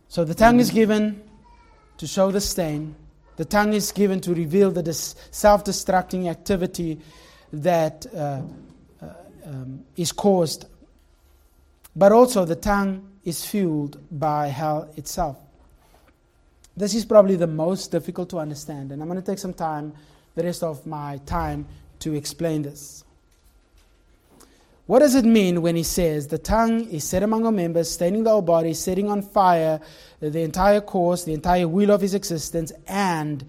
[0.09, 1.21] So the tongue is given
[1.97, 2.95] to show the stain.
[3.37, 6.99] The tongue is given to reveal the self destructing activity
[7.51, 8.41] that uh,
[9.01, 9.09] uh,
[9.45, 10.65] um, is caused.
[11.95, 15.37] But also, the tongue is fueled by hell itself.
[16.77, 19.93] This is probably the most difficult to understand, and I'm going to take some time,
[20.35, 21.65] the rest of my time,
[21.99, 23.04] to explain this.
[24.87, 28.23] What does it mean when he says the tongue is set among our members, staining
[28.23, 29.79] the whole body, setting on fire
[30.19, 33.43] the entire course, the entire wheel of his existence, and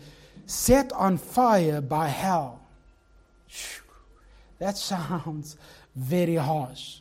[0.46, 2.60] set on fire by hell?
[4.58, 5.56] That sounds
[5.94, 7.00] very harsh.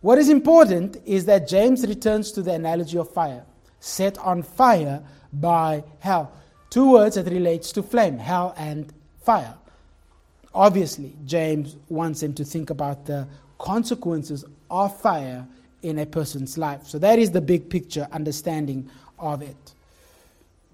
[0.00, 3.44] What is important is that James returns to the analogy of fire,
[3.78, 6.32] set on fire by hell.
[6.70, 9.54] Two words that relates to flame, hell and fire.
[10.52, 15.46] Obviously, James wants him to think about the consequences of fire
[15.82, 16.86] in a person's life.
[16.86, 18.88] So that is the big picture understanding
[19.18, 19.56] of it.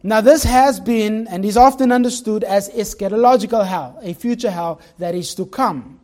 [0.02, 5.14] Now, this has been and is often understood as eschatological hell, a future hell that
[5.14, 6.00] is to come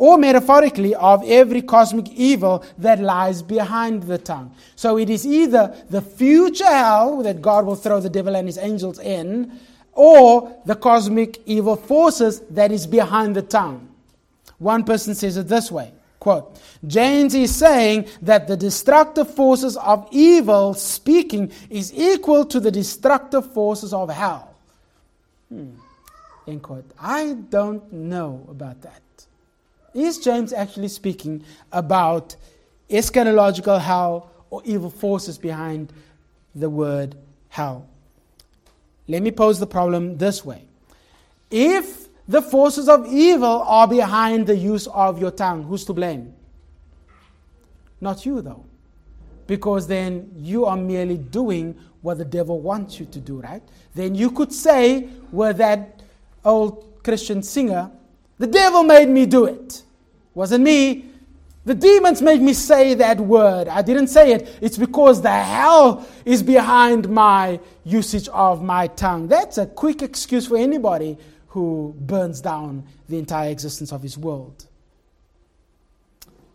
[0.00, 4.50] or metaphorically of every cosmic evil that lies behind the tongue.
[4.74, 8.56] So it is either the future hell that God will throw the devil and his
[8.56, 9.52] angels in,
[9.92, 13.89] or the cosmic evil forces that is behind the tongue.
[14.60, 20.06] One person says it this way quote James is saying that the destructive forces of
[20.12, 24.54] evil speaking is equal to the destructive forces of hell.
[25.48, 25.70] Hmm.
[26.46, 26.84] End quote.
[27.00, 29.02] I don't know about that.
[29.94, 31.42] Is James actually speaking
[31.72, 32.36] about
[32.88, 35.92] eschatological hell or evil forces behind
[36.54, 37.16] the word
[37.48, 37.86] hell?
[39.08, 40.64] Let me pose the problem this way.
[41.50, 41.99] If
[42.30, 46.32] the forces of evil are behind the use of your tongue, who's to blame?
[48.00, 48.64] Not you, though.
[49.48, 53.62] Because then you are merely doing what the devil wants you to do, right?
[53.96, 56.02] Then you could say, with that
[56.44, 57.90] old Christian singer,
[58.38, 59.82] the devil made me do it.
[60.32, 61.06] Wasn't me.
[61.64, 63.66] The demons made me say that word.
[63.66, 64.56] I didn't say it.
[64.60, 69.26] It's because the hell is behind my usage of my tongue.
[69.26, 71.18] That's a quick excuse for anybody
[71.50, 74.66] who burns down the entire existence of his world.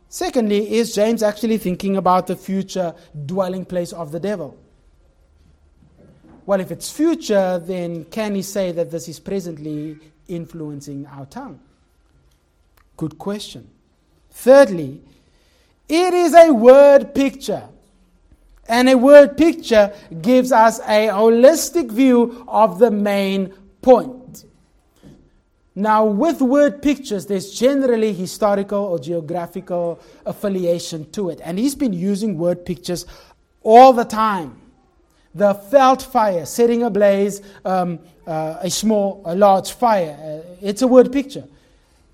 [0.08, 4.58] Secondly, is James actually thinking about the future dwelling place of the devil?
[6.46, 9.98] Well, if it's future, then can he say that this is presently
[10.30, 11.60] influencing our tongue?
[12.96, 13.70] Good question.
[14.32, 15.02] Thirdly,
[15.90, 17.68] it is a word picture.
[18.70, 24.25] And a word picture gives us a holistic view of the main point.
[25.76, 31.42] Now, with word pictures, there's generally historical or geographical affiliation to it.
[31.44, 33.06] And he's been using word pictures
[33.62, 34.62] all the time.
[35.34, 40.18] The felt fire, setting ablaze um, uh, a small, a large fire.
[40.18, 41.44] Uh, it's a word picture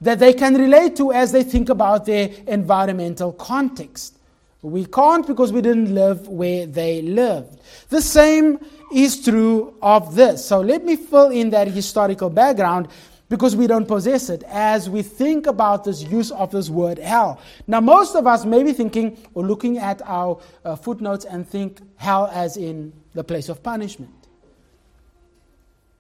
[0.02, 4.18] that they can relate to as they think about their environmental context.
[4.64, 7.60] We can't because we didn't live where they lived.
[7.90, 8.60] The same
[8.92, 10.46] is true of this.
[10.46, 12.88] So let me fill in that historical background
[13.32, 17.40] because we don't possess it as we think about this use of this word hell.
[17.66, 21.80] Now, most of us may be thinking or looking at our uh, footnotes and think
[21.96, 24.12] hell as in the place of punishment.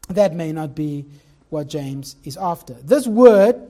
[0.10, 1.06] That may not be
[1.48, 2.74] what James is after.
[2.74, 3.62] This word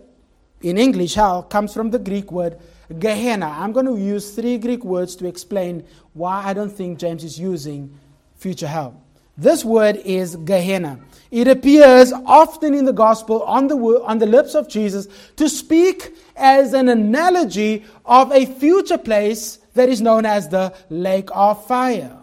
[0.62, 2.58] in English, hell, comes from the Greek word
[2.98, 3.46] Gehenna.
[3.46, 7.40] I'm going to use three Greek words to explain why I don't think James is
[7.40, 7.96] using
[8.38, 9.00] future hell.
[9.42, 11.00] This word is Gehenna.
[11.32, 16.16] It appears often in the gospel on the, on the lips of Jesus to speak
[16.36, 22.20] as an analogy of a future place that is known as the lake of fire,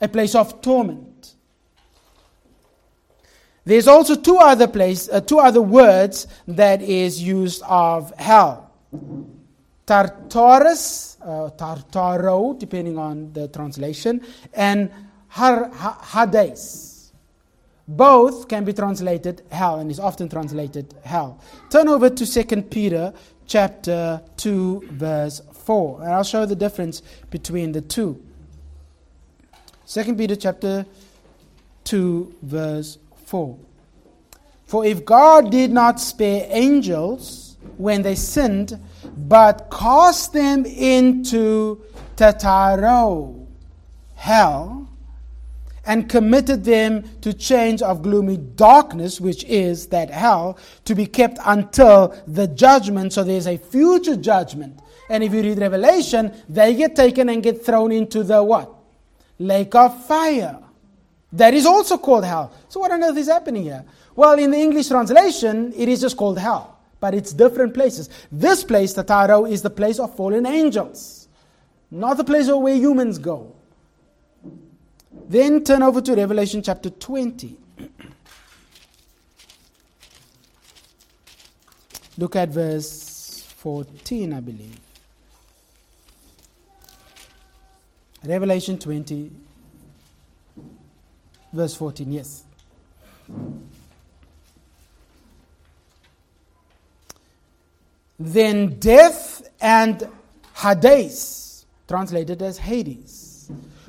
[0.00, 1.34] a place of torment.
[3.64, 8.72] There's also two other place, uh, two other words that is used of hell.
[9.86, 14.90] Tartarus, uh, Tartaro, depending on the translation, and
[15.30, 15.70] Har-
[16.12, 17.12] Hades.
[17.88, 21.40] Both can be translated hell and is often translated hell.
[21.70, 23.12] Turn over to 2 Peter
[23.46, 28.22] chapter 2 verse 4 and I'll show the difference between the two.
[29.88, 30.86] 2 Peter chapter
[31.84, 33.58] 2 verse 4.
[34.66, 38.78] For if God did not spare angels when they sinned,
[39.16, 41.82] but cast them into
[42.14, 43.46] Tartaro,
[44.14, 44.88] hell,
[45.86, 51.38] and committed them to chains of gloomy darkness, which is that hell, to be kept
[51.44, 53.12] until the judgment.
[53.12, 54.80] So there's a future judgment.
[55.08, 58.72] And if you read Revelation, they get taken and get thrown into the what?
[59.38, 60.58] Lake of fire.
[61.32, 62.52] That is also called hell.
[62.68, 63.84] So what on earth is happening here?
[64.14, 66.78] Well, in the English translation, it is just called hell.
[66.98, 68.10] But it's different places.
[68.30, 71.28] This place, Tartaro, is the place of fallen angels.
[71.90, 73.56] Not the place where humans go.
[75.30, 77.56] Then turn over to Revelation chapter 20.
[82.18, 84.80] Look at verse 14, I believe.
[88.24, 89.30] Revelation 20,
[91.52, 92.42] verse 14, yes.
[98.18, 100.08] Then death and
[100.56, 103.19] Hades, translated as Hades,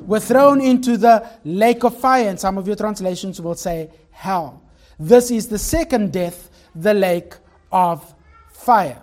[0.06, 4.62] were thrown into the lake of fire, and some of your translations will say hell.
[5.00, 7.34] This is the second death, the lake
[7.72, 8.14] of
[8.52, 9.02] fire.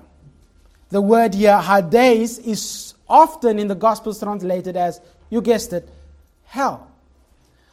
[0.90, 5.88] The word here, Hades, is often in the Gospels translated as, you guessed it,
[6.44, 6.90] hell.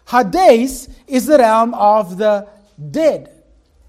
[0.10, 2.48] Hades is the realm of the
[2.92, 3.32] dead,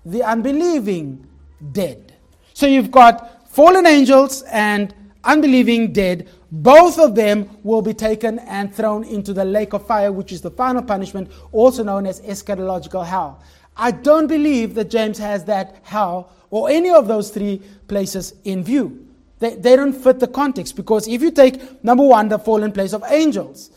[0.04, 1.26] the unbelieving
[1.72, 2.14] dead.
[2.54, 6.28] So you've got fallen angels and unbelieving dead.
[6.62, 10.40] Both of them will be taken and thrown into the lake of fire, which is
[10.40, 13.42] the final punishment, also known as eschatological hell.
[13.76, 18.64] I don't believe that James has that hell or any of those three places in
[18.64, 19.06] view.
[19.38, 22.94] They, they don't fit the context because if you take, number one, the fallen place
[22.94, 23.70] of angels,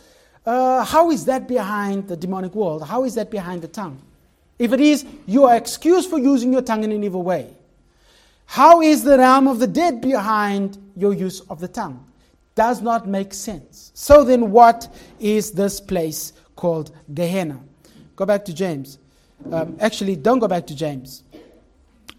[0.45, 2.87] uh, how is that behind the demonic world?
[2.87, 4.01] How is that behind the tongue?
[4.57, 7.53] If it is, you are excused for using your tongue in an evil way.
[8.45, 12.05] How is the realm of the dead behind your use of the tongue?
[12.55, 13.91] Does not make sense.
[13.93, 17.59] So then, what is this place called Gehenna?
[18.15, 18.97] Go back to James.
[19.51, 21.23] Um, actually, don't go back to James.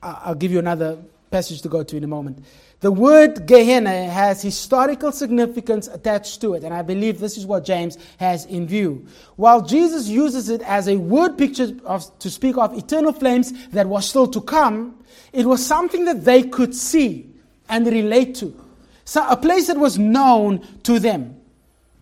[0.02, 0.98] I'll give you another
[1.30, 2.44] passage to go to in a moment.
[2.80, 7.64] The word Gehenna has historical significance attached to it, and I believe this is what
[7.64, 9.06] James has in view.
[9.36, 13.86] While Jesus uses it as a word picture of, to speak of eternal flames that
[13.86, 14.98] was still to come,
[15.34, 17.30] it was something that they could see
[17.68, 18.58] and relate to.
[19.04, 21.40] So a place that was known to them.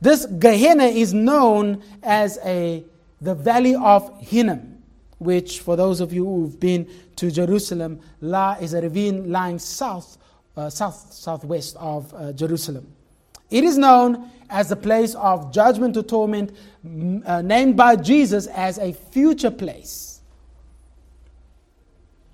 [0.01, 2.85] This Gehenna is known as a,
[3.21, 4.83] the valley of Hinnom,
[5.19, 10.19] which, for those of you who've been to Jerusalem, La is a ravine lying south
[10.57, 12.87] uh, south southwest of uh, Jerusalem.
[13.51, 16.55] It is known as the place of judgment or torment,
[17.25, 20.21] uh, named by Jesus as a future place.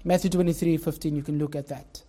[0.04, 2.02] Matthew 23 15, you can look at that.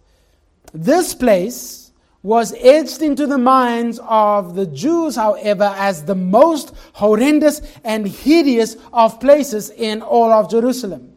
[0.73, 1.84] This place
[2.25, 8.77] was etched into the minds of the Jews, however, as the most horrendous and hideous
[8.91, 11.13] of places in all of Jerusalem.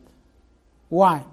[0.90, 1.24] Why?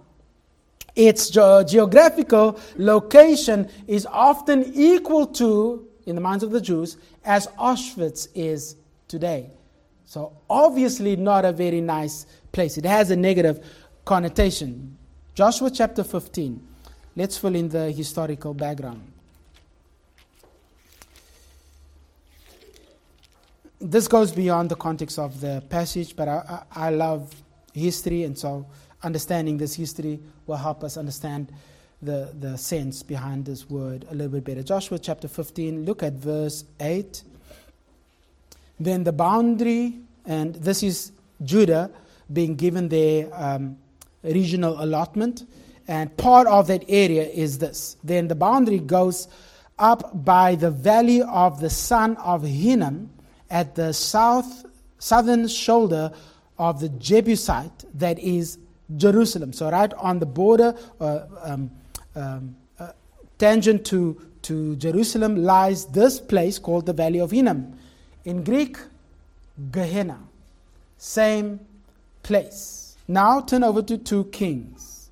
[0.95, 6.95] Its ge- geographical location is often equal to, in the minds of the Jews,
[7.26, 8.78] as Auschwitz is
[9.09, 9.49] today.
[10.05, 12.78] So, obviously, not a very nice place.
[12.78, 13.59] It has a negative
[14.05, 14.97] connotation.
[15.34, 16.65] Joshua chapter 15.
[17.17, 19.11] Let's fill in the historical background.
[23.88, 27.31] This goes beyond the context of the passage, but I, I, I love
[27.71, 28.65] history, and so
[29.03, 31.53] understanding this history will help us understand
[32.01, 34.63] the, the sense behind this word a little bit better.
[34.63, 37.21] Joshua chapter 15, look at verse 8.
[38.79, 41.11] Then the boundary And this is
[41.43, 41.91] Judah
[42.33, 43.77] being given their um,
[44.23, 45.47] regional allotment.
[45.88, 47.97] And part of that area is this.
[48.03, 49.27] Then the boundary goes
[49.77, 53.11] up by the valley of the son of Hinnom
[53.49, 54.65] at the south
[54.99, 56.11] southern shoulder
[56.57, 58.57] of the Jebusite that is
[58.97, 59.53] Jerusalem.
[59.53, 61.71] So right on the border, uh, um,
[62.15, 62.91] um, uh,
[63.37, 67.77] tangent to, to Jerusalem, lies this place called the Valley of Hinnom.
[68.23, 68.77] In Greek,
[69.71, 70.19] Gehenna.
[70.97, 71.59] Same
[72.23, 72.97] place.
[73.07, 75.11] Now turn over to 2 Kings,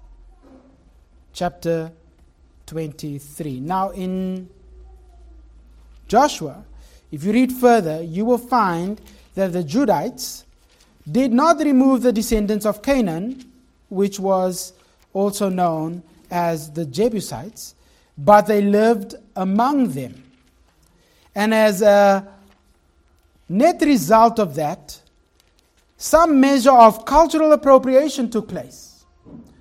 [1.34, 1.92] chapter
[2.66, 3.60] 23.
[3.60, 4.50] Now in
[6.08, 6.64] Joshua,
[7.14, 9.00] if you read further, you will find
[9.36, 10.46] that the Judites
[11.10, 13.52] did not remove the descendants of Canaan,
[13.90, 14.74] which was
[15.14, 16.02] also known
[16.32, 17.76] as the Jebusites,
[18.18, 20.24] but they lived among them.
[21.36, 22.28] And as a
[23.48, 25.00] net result of that,
[25.96, 29.06] some measure of cultural appropriation took place.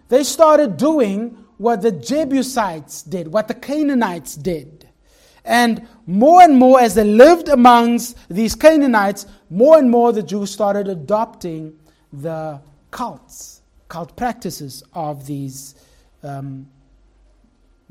[0.09, 4.82] They started doing what the Jebusites did, what the Canaanites did.
[5.45, 10.51] And more and more, as they lived amongst these Canaanites, more and more the Jews
[10.51, 11.79] started adopting
[12.13, 15.75] the cults, cult practices of these
[16.23, 16.69] um,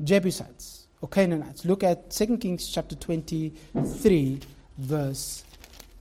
[0.02, 1.64] Jebusites or Canaanites.
[1.64, 4.40] Look at 2 Kings chapter 23,
[4.78, 5.44] verse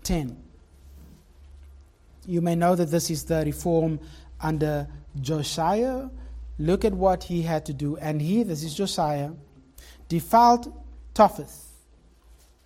[0.04, 0.38] 10.
[2.26, 4.00] You may know that this is the reform
[4.40, 4.88] under
[5.20, 6.08] Josiah.
[6.60, 7.98] Look at what he had to do.
[7.98, 9.32] And he, this is Josiah,
[10.08, 10.72] defiled
[11.14, 11.68] Topheth.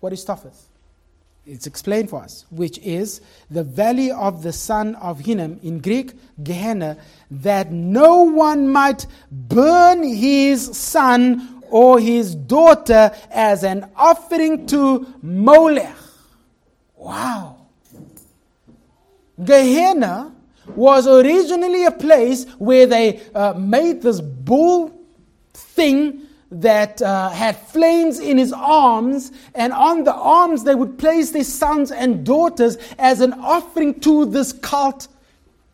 [0.00, 0.68] What is Topheth?
[1.46, 3.20] It's explained for us, which is
[3.50, 6.98] the valley of the son of Hinnom, in Greek, Gehenna,
[7.30, 15.94] that no one might burn his son or his daughter as an offering to Molech.
[16.96, 17.66] Wow.
[19.42, 20.34] Gehenna
[20.74, 24.92] was originally a place where they uh, made this bull
[25.52, 31.30] thing that uh, had flames in his arms, and on the arms they would place
[31.32, 35.08] their sons and daughters as an offering to this cult,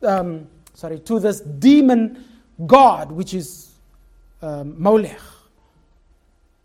[0.02, 2.24] um, sorry, to this demon
[2.66, 3.70] god, which is
[4.40, 5.20] um, Molech.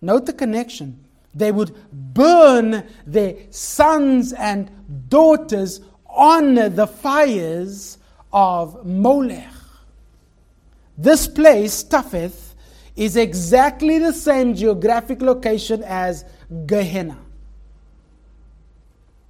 [0.01, 1.03] Note the connection.
[1.33, 4.71] They would burn their sons and
[5.09, 7.97] daughters on the fires
[8.31, 9.49] of Molech.
[10.97, 12.46] This place, Topheth,
[12.97, 16.25] is exactly the same geographic location as
[16.65, 17.19] Gehenna.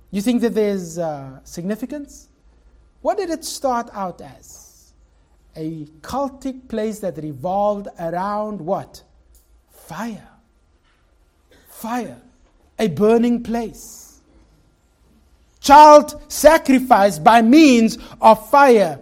[0.10, 2.30] You think that there's uh, significance?
[3.02, 4.94] What did it start out as?
[5.58, 9.04] A cultic place that revolved around what?
[9.70, 10.30] Fire.
[11.68, 12.22] Fire.
[12.80, 14.22] A burning place.
[15.60, 19.00] Child sacrifice by means of fire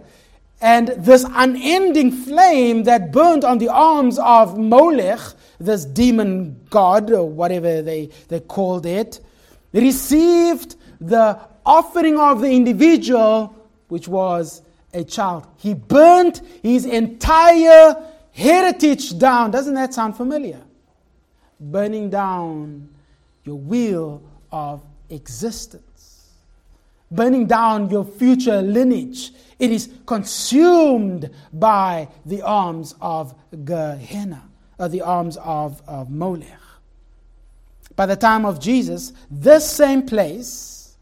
[0.60, 5.20] and this unending flame that burned on the arms of Molech,
[5.60, 9.20] this demon god, or whatever they, they called it,
[9.72, 13.54] received the offering of the individual,
[13.88, 14.62] which was
[14.94, 15.46] a child.
[15.58, 18.02] He burnt his entire
[18.32, 19.50] heritage down.
[19.50, 20.62] Doesn't that sound familiar?
[21.60, 22.88] Burning down
[23.44, 25.95] your wheel of existence,
[27.10, 33.34] burning down your future lineage it is consumed by the arms of
[33.64, 34.42] Gehenna,
[34.78, 36.60] or the arms of, of Molech.
[37.94, 40.96] By the time of Jesus, this same place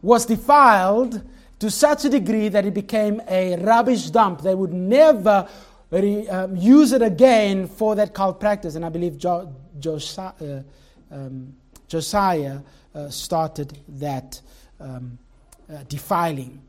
[0.00, 1.22] was defiled
[1.60, 4.42] to such a degree that it became a rubbish dump.
[4.42, 5.48] They would never
[5.92, 8.74] re, um, use it again for that cult practice.
[8.74, 10.62] And I believe jo, Josiah, uh,
[11.14, 11.54] um,
[11.86, 12.58] Josiah
[12.92, 14.40] uh, started that
[14.80, 15.18] um,
[15.72, 16.60] uh, defiling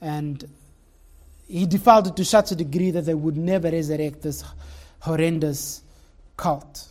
[0.00, 0.48] and
[1.48, 4.44] he defiled it to such a degree that they would never resurrect this
[5.00, 5.82] horrendous
[6.36, 6.88] cult.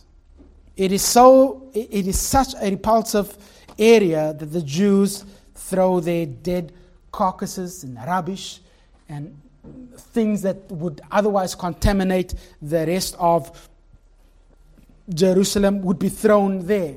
[0.76, 3.36] It is so it is such a repulsive
[3.78, 5.24] area that the Jews
[5.54, 6.72] throw their dead
[7.12, 8.60] carcasses and rubbish
[9.08, 9.40] and
[9.96, 13.68] things that would otherwise contaminate the rest of
[15.08, 16.96] Jerusalem would be thrown there.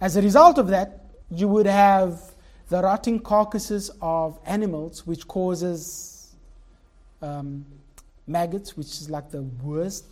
[0.00, 2.20] As a result of that, you would have
[2.70, 6.36] the rotting carcasses of animals, which causes
[7.20, 7.66] um,
[8.28, 10.04] maggots, which is like the worst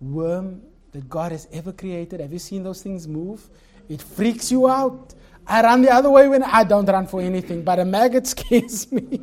[0.00, 2.18] worm that God has ever created.
[2.20, 3.48] Have you seen those things move?
[3.88, 5.14] It freaks you out.
[5.46, 8.90] I run the other way when I don't run for anything, but a maggot scares
[8.90, 9.20] me.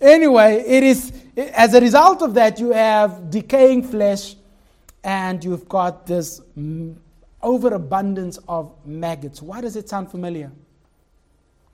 [0.00, 4.34] anyway, it is as a result of that you have decaying flesh
[5.04, 6.40] and you've got this
[7.40, 9.40] overabundance of maggots.
[9.40, 10.50] Why does it sound familiar?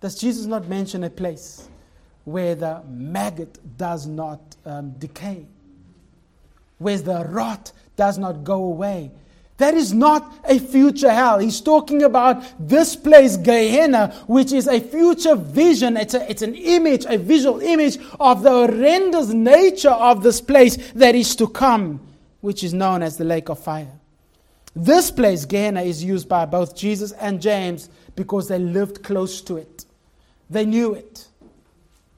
[0.00, 1.68] Does Jesus not mention a place
[2.24, 5.46] where the maggot does not um, decay,
[6.78, 9.10] where the rot does not go away.
[9.58, 11.38] That is not a future hell.
[11.38, 15.98] He's talking about this place, Gehenna, which is a future vision.
[15.98, 20.92] It's, a, it's an image, a visual image of the horrendous nature of this place
[20.92, 22.00] that is to come,
[22.40, 23.92] which is known as the lake of fire.
[24.74, 29.58] This place, Gehenna, is used by both Jesus and James because they lived close to
[29.58, 29.84] it.
[30.50, 31.26] They knew it.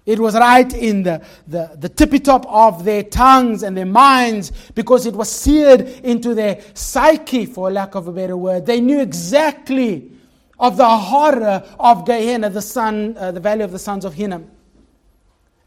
[0.04, 4.50] It was right in the, the, the tippy top of their tongues and their minds
[4.74, 8.66] because it was seared into their psyche, for lack of a better word.
[8.66, 10.10] They knew exactly
[10.58, 14.50] of the horror of Gehenna, the, son, uh, the valley of the sons of Hinnom.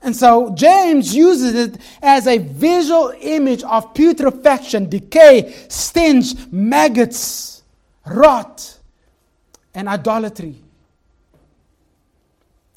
[0.02, 7.64] And so James uses it as a visual image of putrefaction, decay, stench, maggots,
[8.06, 8.80] rot,
[9.74, 10.65] and idolatry.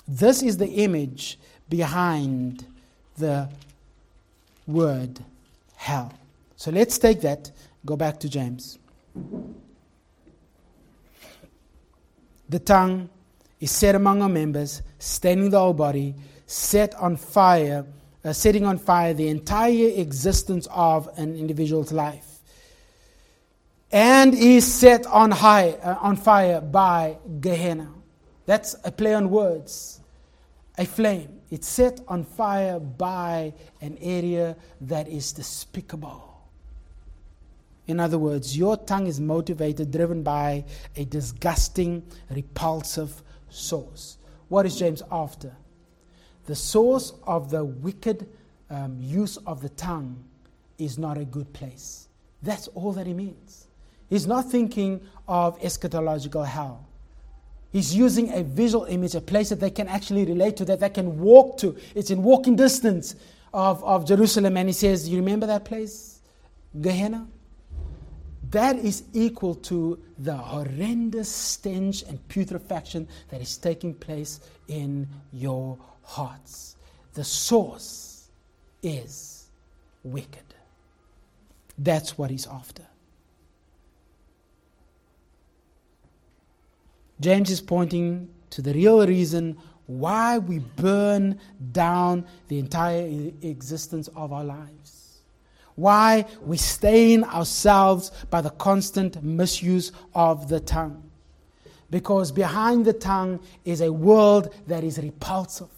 [0.09, 1.39] This is the image
[1.69, 2.65] behind
[3.19, 3.51] the
[4.67, 5.21] word
[5.77, 6.13] hell.
[6.57, 7.51] So let's take that,
[7.85, 8.79] go back to James.
[12.49, 13.11] The tongue
[13.61, 16.15] is set among our members, staining the whole body,
[16.47, 17.85] set on fire,
[18.25, 22.39] uh, setting on fire the entire existence of an individual's life,
[23.93, 27.89] and is set on high, uh, on fire by Gehenna.
[28.49, 30.01] That's a play on words,
[30.79, 31.43] a flame.
[31.51, 36.35] It's set on fire by an area that is despicable.
[37.87, 40.65] In other words, your tongue is motivated, driven by
[40.97, 44.17] a disgusting, repulsive source.
[44.49, 45.55] What is James after?
[46.47, 48.31] The source of the wicked
[48.71, 50.25] um, use of the tongue
[50.79, 52.09] is not a good place.
[52.43, 53.67] That's all that he means.
[54.09, 56.88] He's not thinking of eschatological hell.
[57.71, 60.89] He's using a visual image, a place that they can actually relate to, that they
[60.89, 61.77] can walk to.
[61.95, 63.15] It's in walking distance
[63.53, 64.57] of, of Jerusalem.
[64.57, 66.21] And he says, You remember that place?
[66.81, 67.27] Gehenna?
[68.51, 75.79] That is equal to the horrendous stench and putrefaction that is taking place in your
[76.03, 76.77] hearts.
[77.13, 78.29] The source
[78.83, 79.49] is
[80.03, 80.55] wicked.
[81.77, 82.88] That's what he's after.
[87.21, 89.57] James is pointing to the real reason
[89.87, 91.39] why we burn
[91.73, 93.07] down the entire
[93.43, 95.23] existence of our lives.
[95.75, 101.11] Why we stain ourselves by the constant misuse of the tongue.
[101.91, 105.69] Because behind the tongue is a world that is repulsive.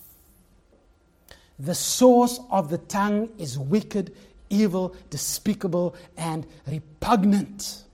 [1.59, 4.14] The source of the tongue is wicked,
[4.49, 7.84] evil, despicable, and repugnant.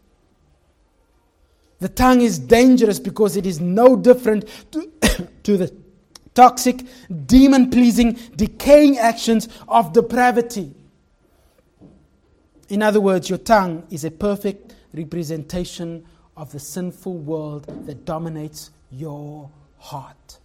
[1.78, 4.90] The tongue is dangerous because it is no different to,
[5.42, 5.74] to the
[6.34, 6.80] toxic,
[7.26, 10.72] demon pleasing, decaying actions of depravity.
[12.68, 16.04] In other words, your tongue is a perfect representation
[16.36, 19.48] of the sinful world that dominates your
[19.78, 20.38] heart.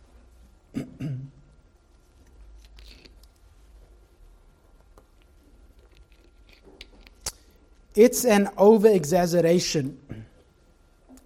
[7.96, 9.98] it's an over exaggeration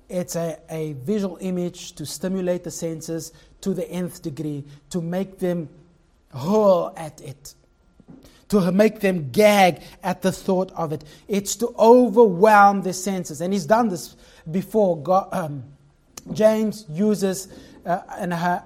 [0.10, 5.40] it's a, a visual image to stimulate the senses to the nth degree, to make
[5.40, 5.70] them
[6.34, 7.56] hurl at it,
[8.50, 11.04] to make them gag at the thought of it.
[11.28, 13.42] It's to overwhelm the senses.
[13.42, 14.16] And he's done this
[14.50, 15.02] before.
[15.02, 15.64] God, um,
[16.34, 17.48] James uses
[17.86, 18.64] uh, an, uh,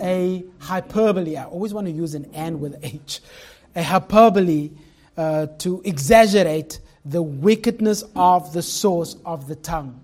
[0.00, 1.36] a hyperbole.
[1.36, 3.20] I always want to use an and with H.
[3.76, 4.70] A hyperbole
[5.16, 10.02] uh, to exaggerate the wickedness of the source of the tongue.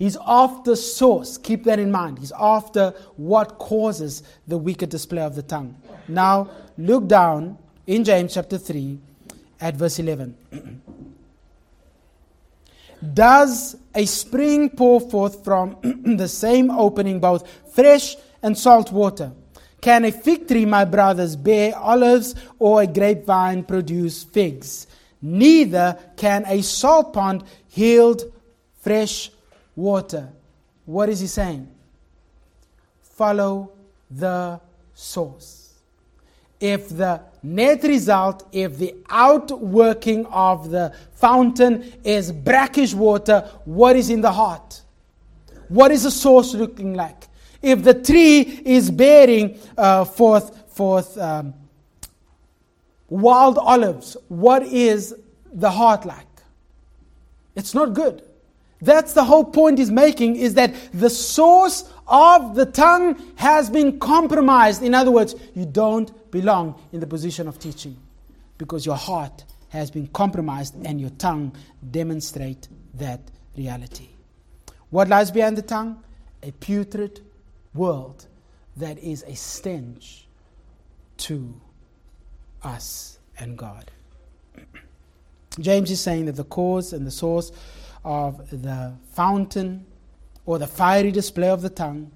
[0.00, 1.36] He's after source.
[1.36, 2.20] Keep that in mind.
[2.20, 5.76] He's after what causes the wicked display of the tongue.
[6.08, 6.48] Now,
[6.78, 8.98] look down in James chapter 3
[9.60, 10.82] at verse 11.
[13.14, 15.76] Does a spring pour forth from
[16.16, 19.32] the same opening both fresh and salt water?
[19.82, 24.86] Can a fig tree, my brothers, bear olives or a grapevine produce figs?
[25.20, 27.44] Neither can a salt pond
[27.74, 28.22] yield
[28.80, 29.30] fresh
[29.76, 30.28] water.
[30.84, 31.68] What is he saying?
[33.02, 33.72] Follow
[34.10, 34.60] the
[34.94, 35.74] source.
[36.58, 44.10] If the net result, if the outworking of the fountain is brackish water, what is
[44.10, 44.82] in the heart?
[45.68, 47.28] What is the source looking like?
[47.62, 51.54] If the tree is bearing uh, forth, forth um,
[53.08, 55.14] wild olives, what is
[55.52, 56.26] the heart like?
[57.54, 58.22] It's not good.
[58.82, 63.98] That's the whole point he's making is that the source of the tongue has been
[63.98, 64.82] compromised.
[64.82, 67.96] In other words, you don't belong in the position of teaching
[68.58, 71.52] because your heart has been compromised and your tongue
[71.90, 73.20] demonstrate that
[73.56, 74.08] reality.
[74.90, 76.02] What lies behind the tongue?
[76.42, 77.20] A putrid
[77.74, 78.26] world
[78.76, 80.26] that is a stench
[81.18, 81.60] to
[82.62, 83.90] us and God.
[85.60, 87.52] James is saying that the cause and the source
[88.04, 89.84] of the fountain
[90.46, 92.10] or the fiery display of the tongue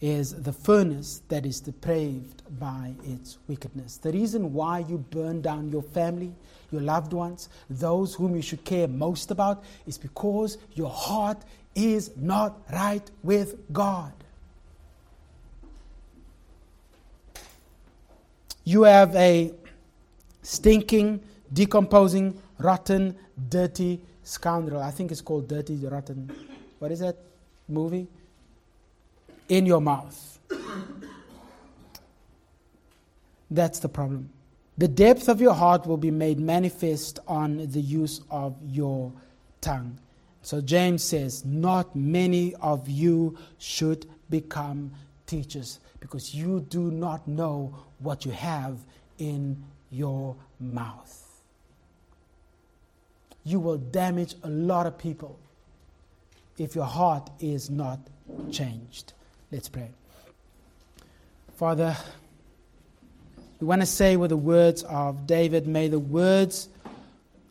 [0.00, 3.98] is the furnace that is depraved by its wickedness.
[3.98, 6.34] The reason why you burn down your family,
[6.72, 11.38] your loved ones, those whom you should care most about, is because your heart
[11.76, 14.12] is not right with God.
[18.64, 19.52] You have a
[20.42, 21.20] stinking,
[21.52, 23.16] decomposing, rotten,
[23.48, 24.80] dirty scoundrel.
[24.82, 26.30] I think it's called Dirty Rotten.
[26.78, 27.16] What is that
[27.68, 28.06] movie?
[29.48, 30.38] In your mouth.
[33.50, 34.30] That's the problem.
[34.78, 39.12] The depth of your heart will be made manifest on the use of your
[39.60, 39.98] tongue.
[40.40, 44.92] So James says, Not many of you should become
[45.26, 48.78] teachers because you do not know what you have
[49.18, 51.21] in your mouth
[53.44, 55.38] you will damage a lot of people
[56.58, 57.98] if your heart is not
[58.50, 59.12] changed.
[59.50, 59.90] Let's pray.
[61.56, 61.96] Father,
[63.60, 66.68] we want to say with the words of David, may the words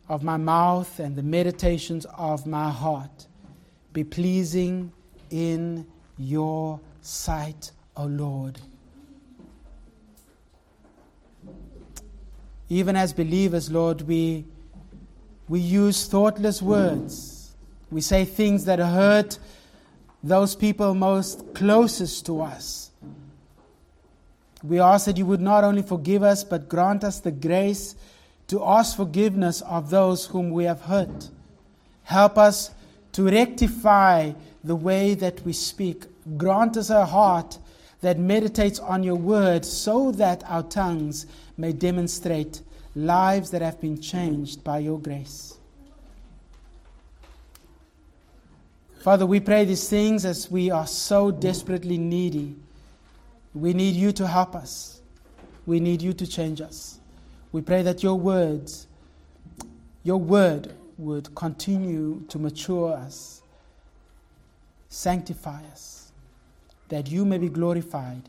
[0.08, 3.26] of my mouth and the meditations of my heart
[3.92, 4.92] be pleasing
[5.30, 5.86] in
[6.18, 8.58] your sight, O Lord.
[12.68, 14.44] Even as believers, Lord, we
[15.52, 17.52] we use thoughtless words.
[17.90, 19.38] We say things that hurt
[20.24, 22.90] those people most closest to us.
[24.62, 27.94] We ask that you would not only forgive us, but grant us the grace
[28.48, 31.28] to ask forgiveness of those whom we have hurt.
[32.04, 32.70] Help us
[33.12, 34.32] to rectify
[34.64, 36.04] the way that we speak.
[36.38, 37.58] Grant us a heart
[38.00, 41.26] that meditates on your word so that our tongues
[41.58, 42.62] may demonstrate
[42.94, 45.56] lives that have been changed by your grace.
[49.00, 52.54] Father, we pray these things as we are so desperately needy.
[53.54, 55.00] We need you to help us.
[55.66, 57.00] We need you to change us.
[57.50, 58.86] We pray that your words,
[60.04, 63.42] your word would continue to mature us,
[64.88, 66.12] sanctify us,
[66.88, 68.22] that you may be glorified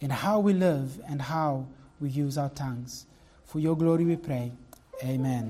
[0.00, 1.66] in how we live and how
[2.00, 3.06] we use our tongues.
[3.50, 4.52] For your glory we pray.
[5.02, 5.48] Amen.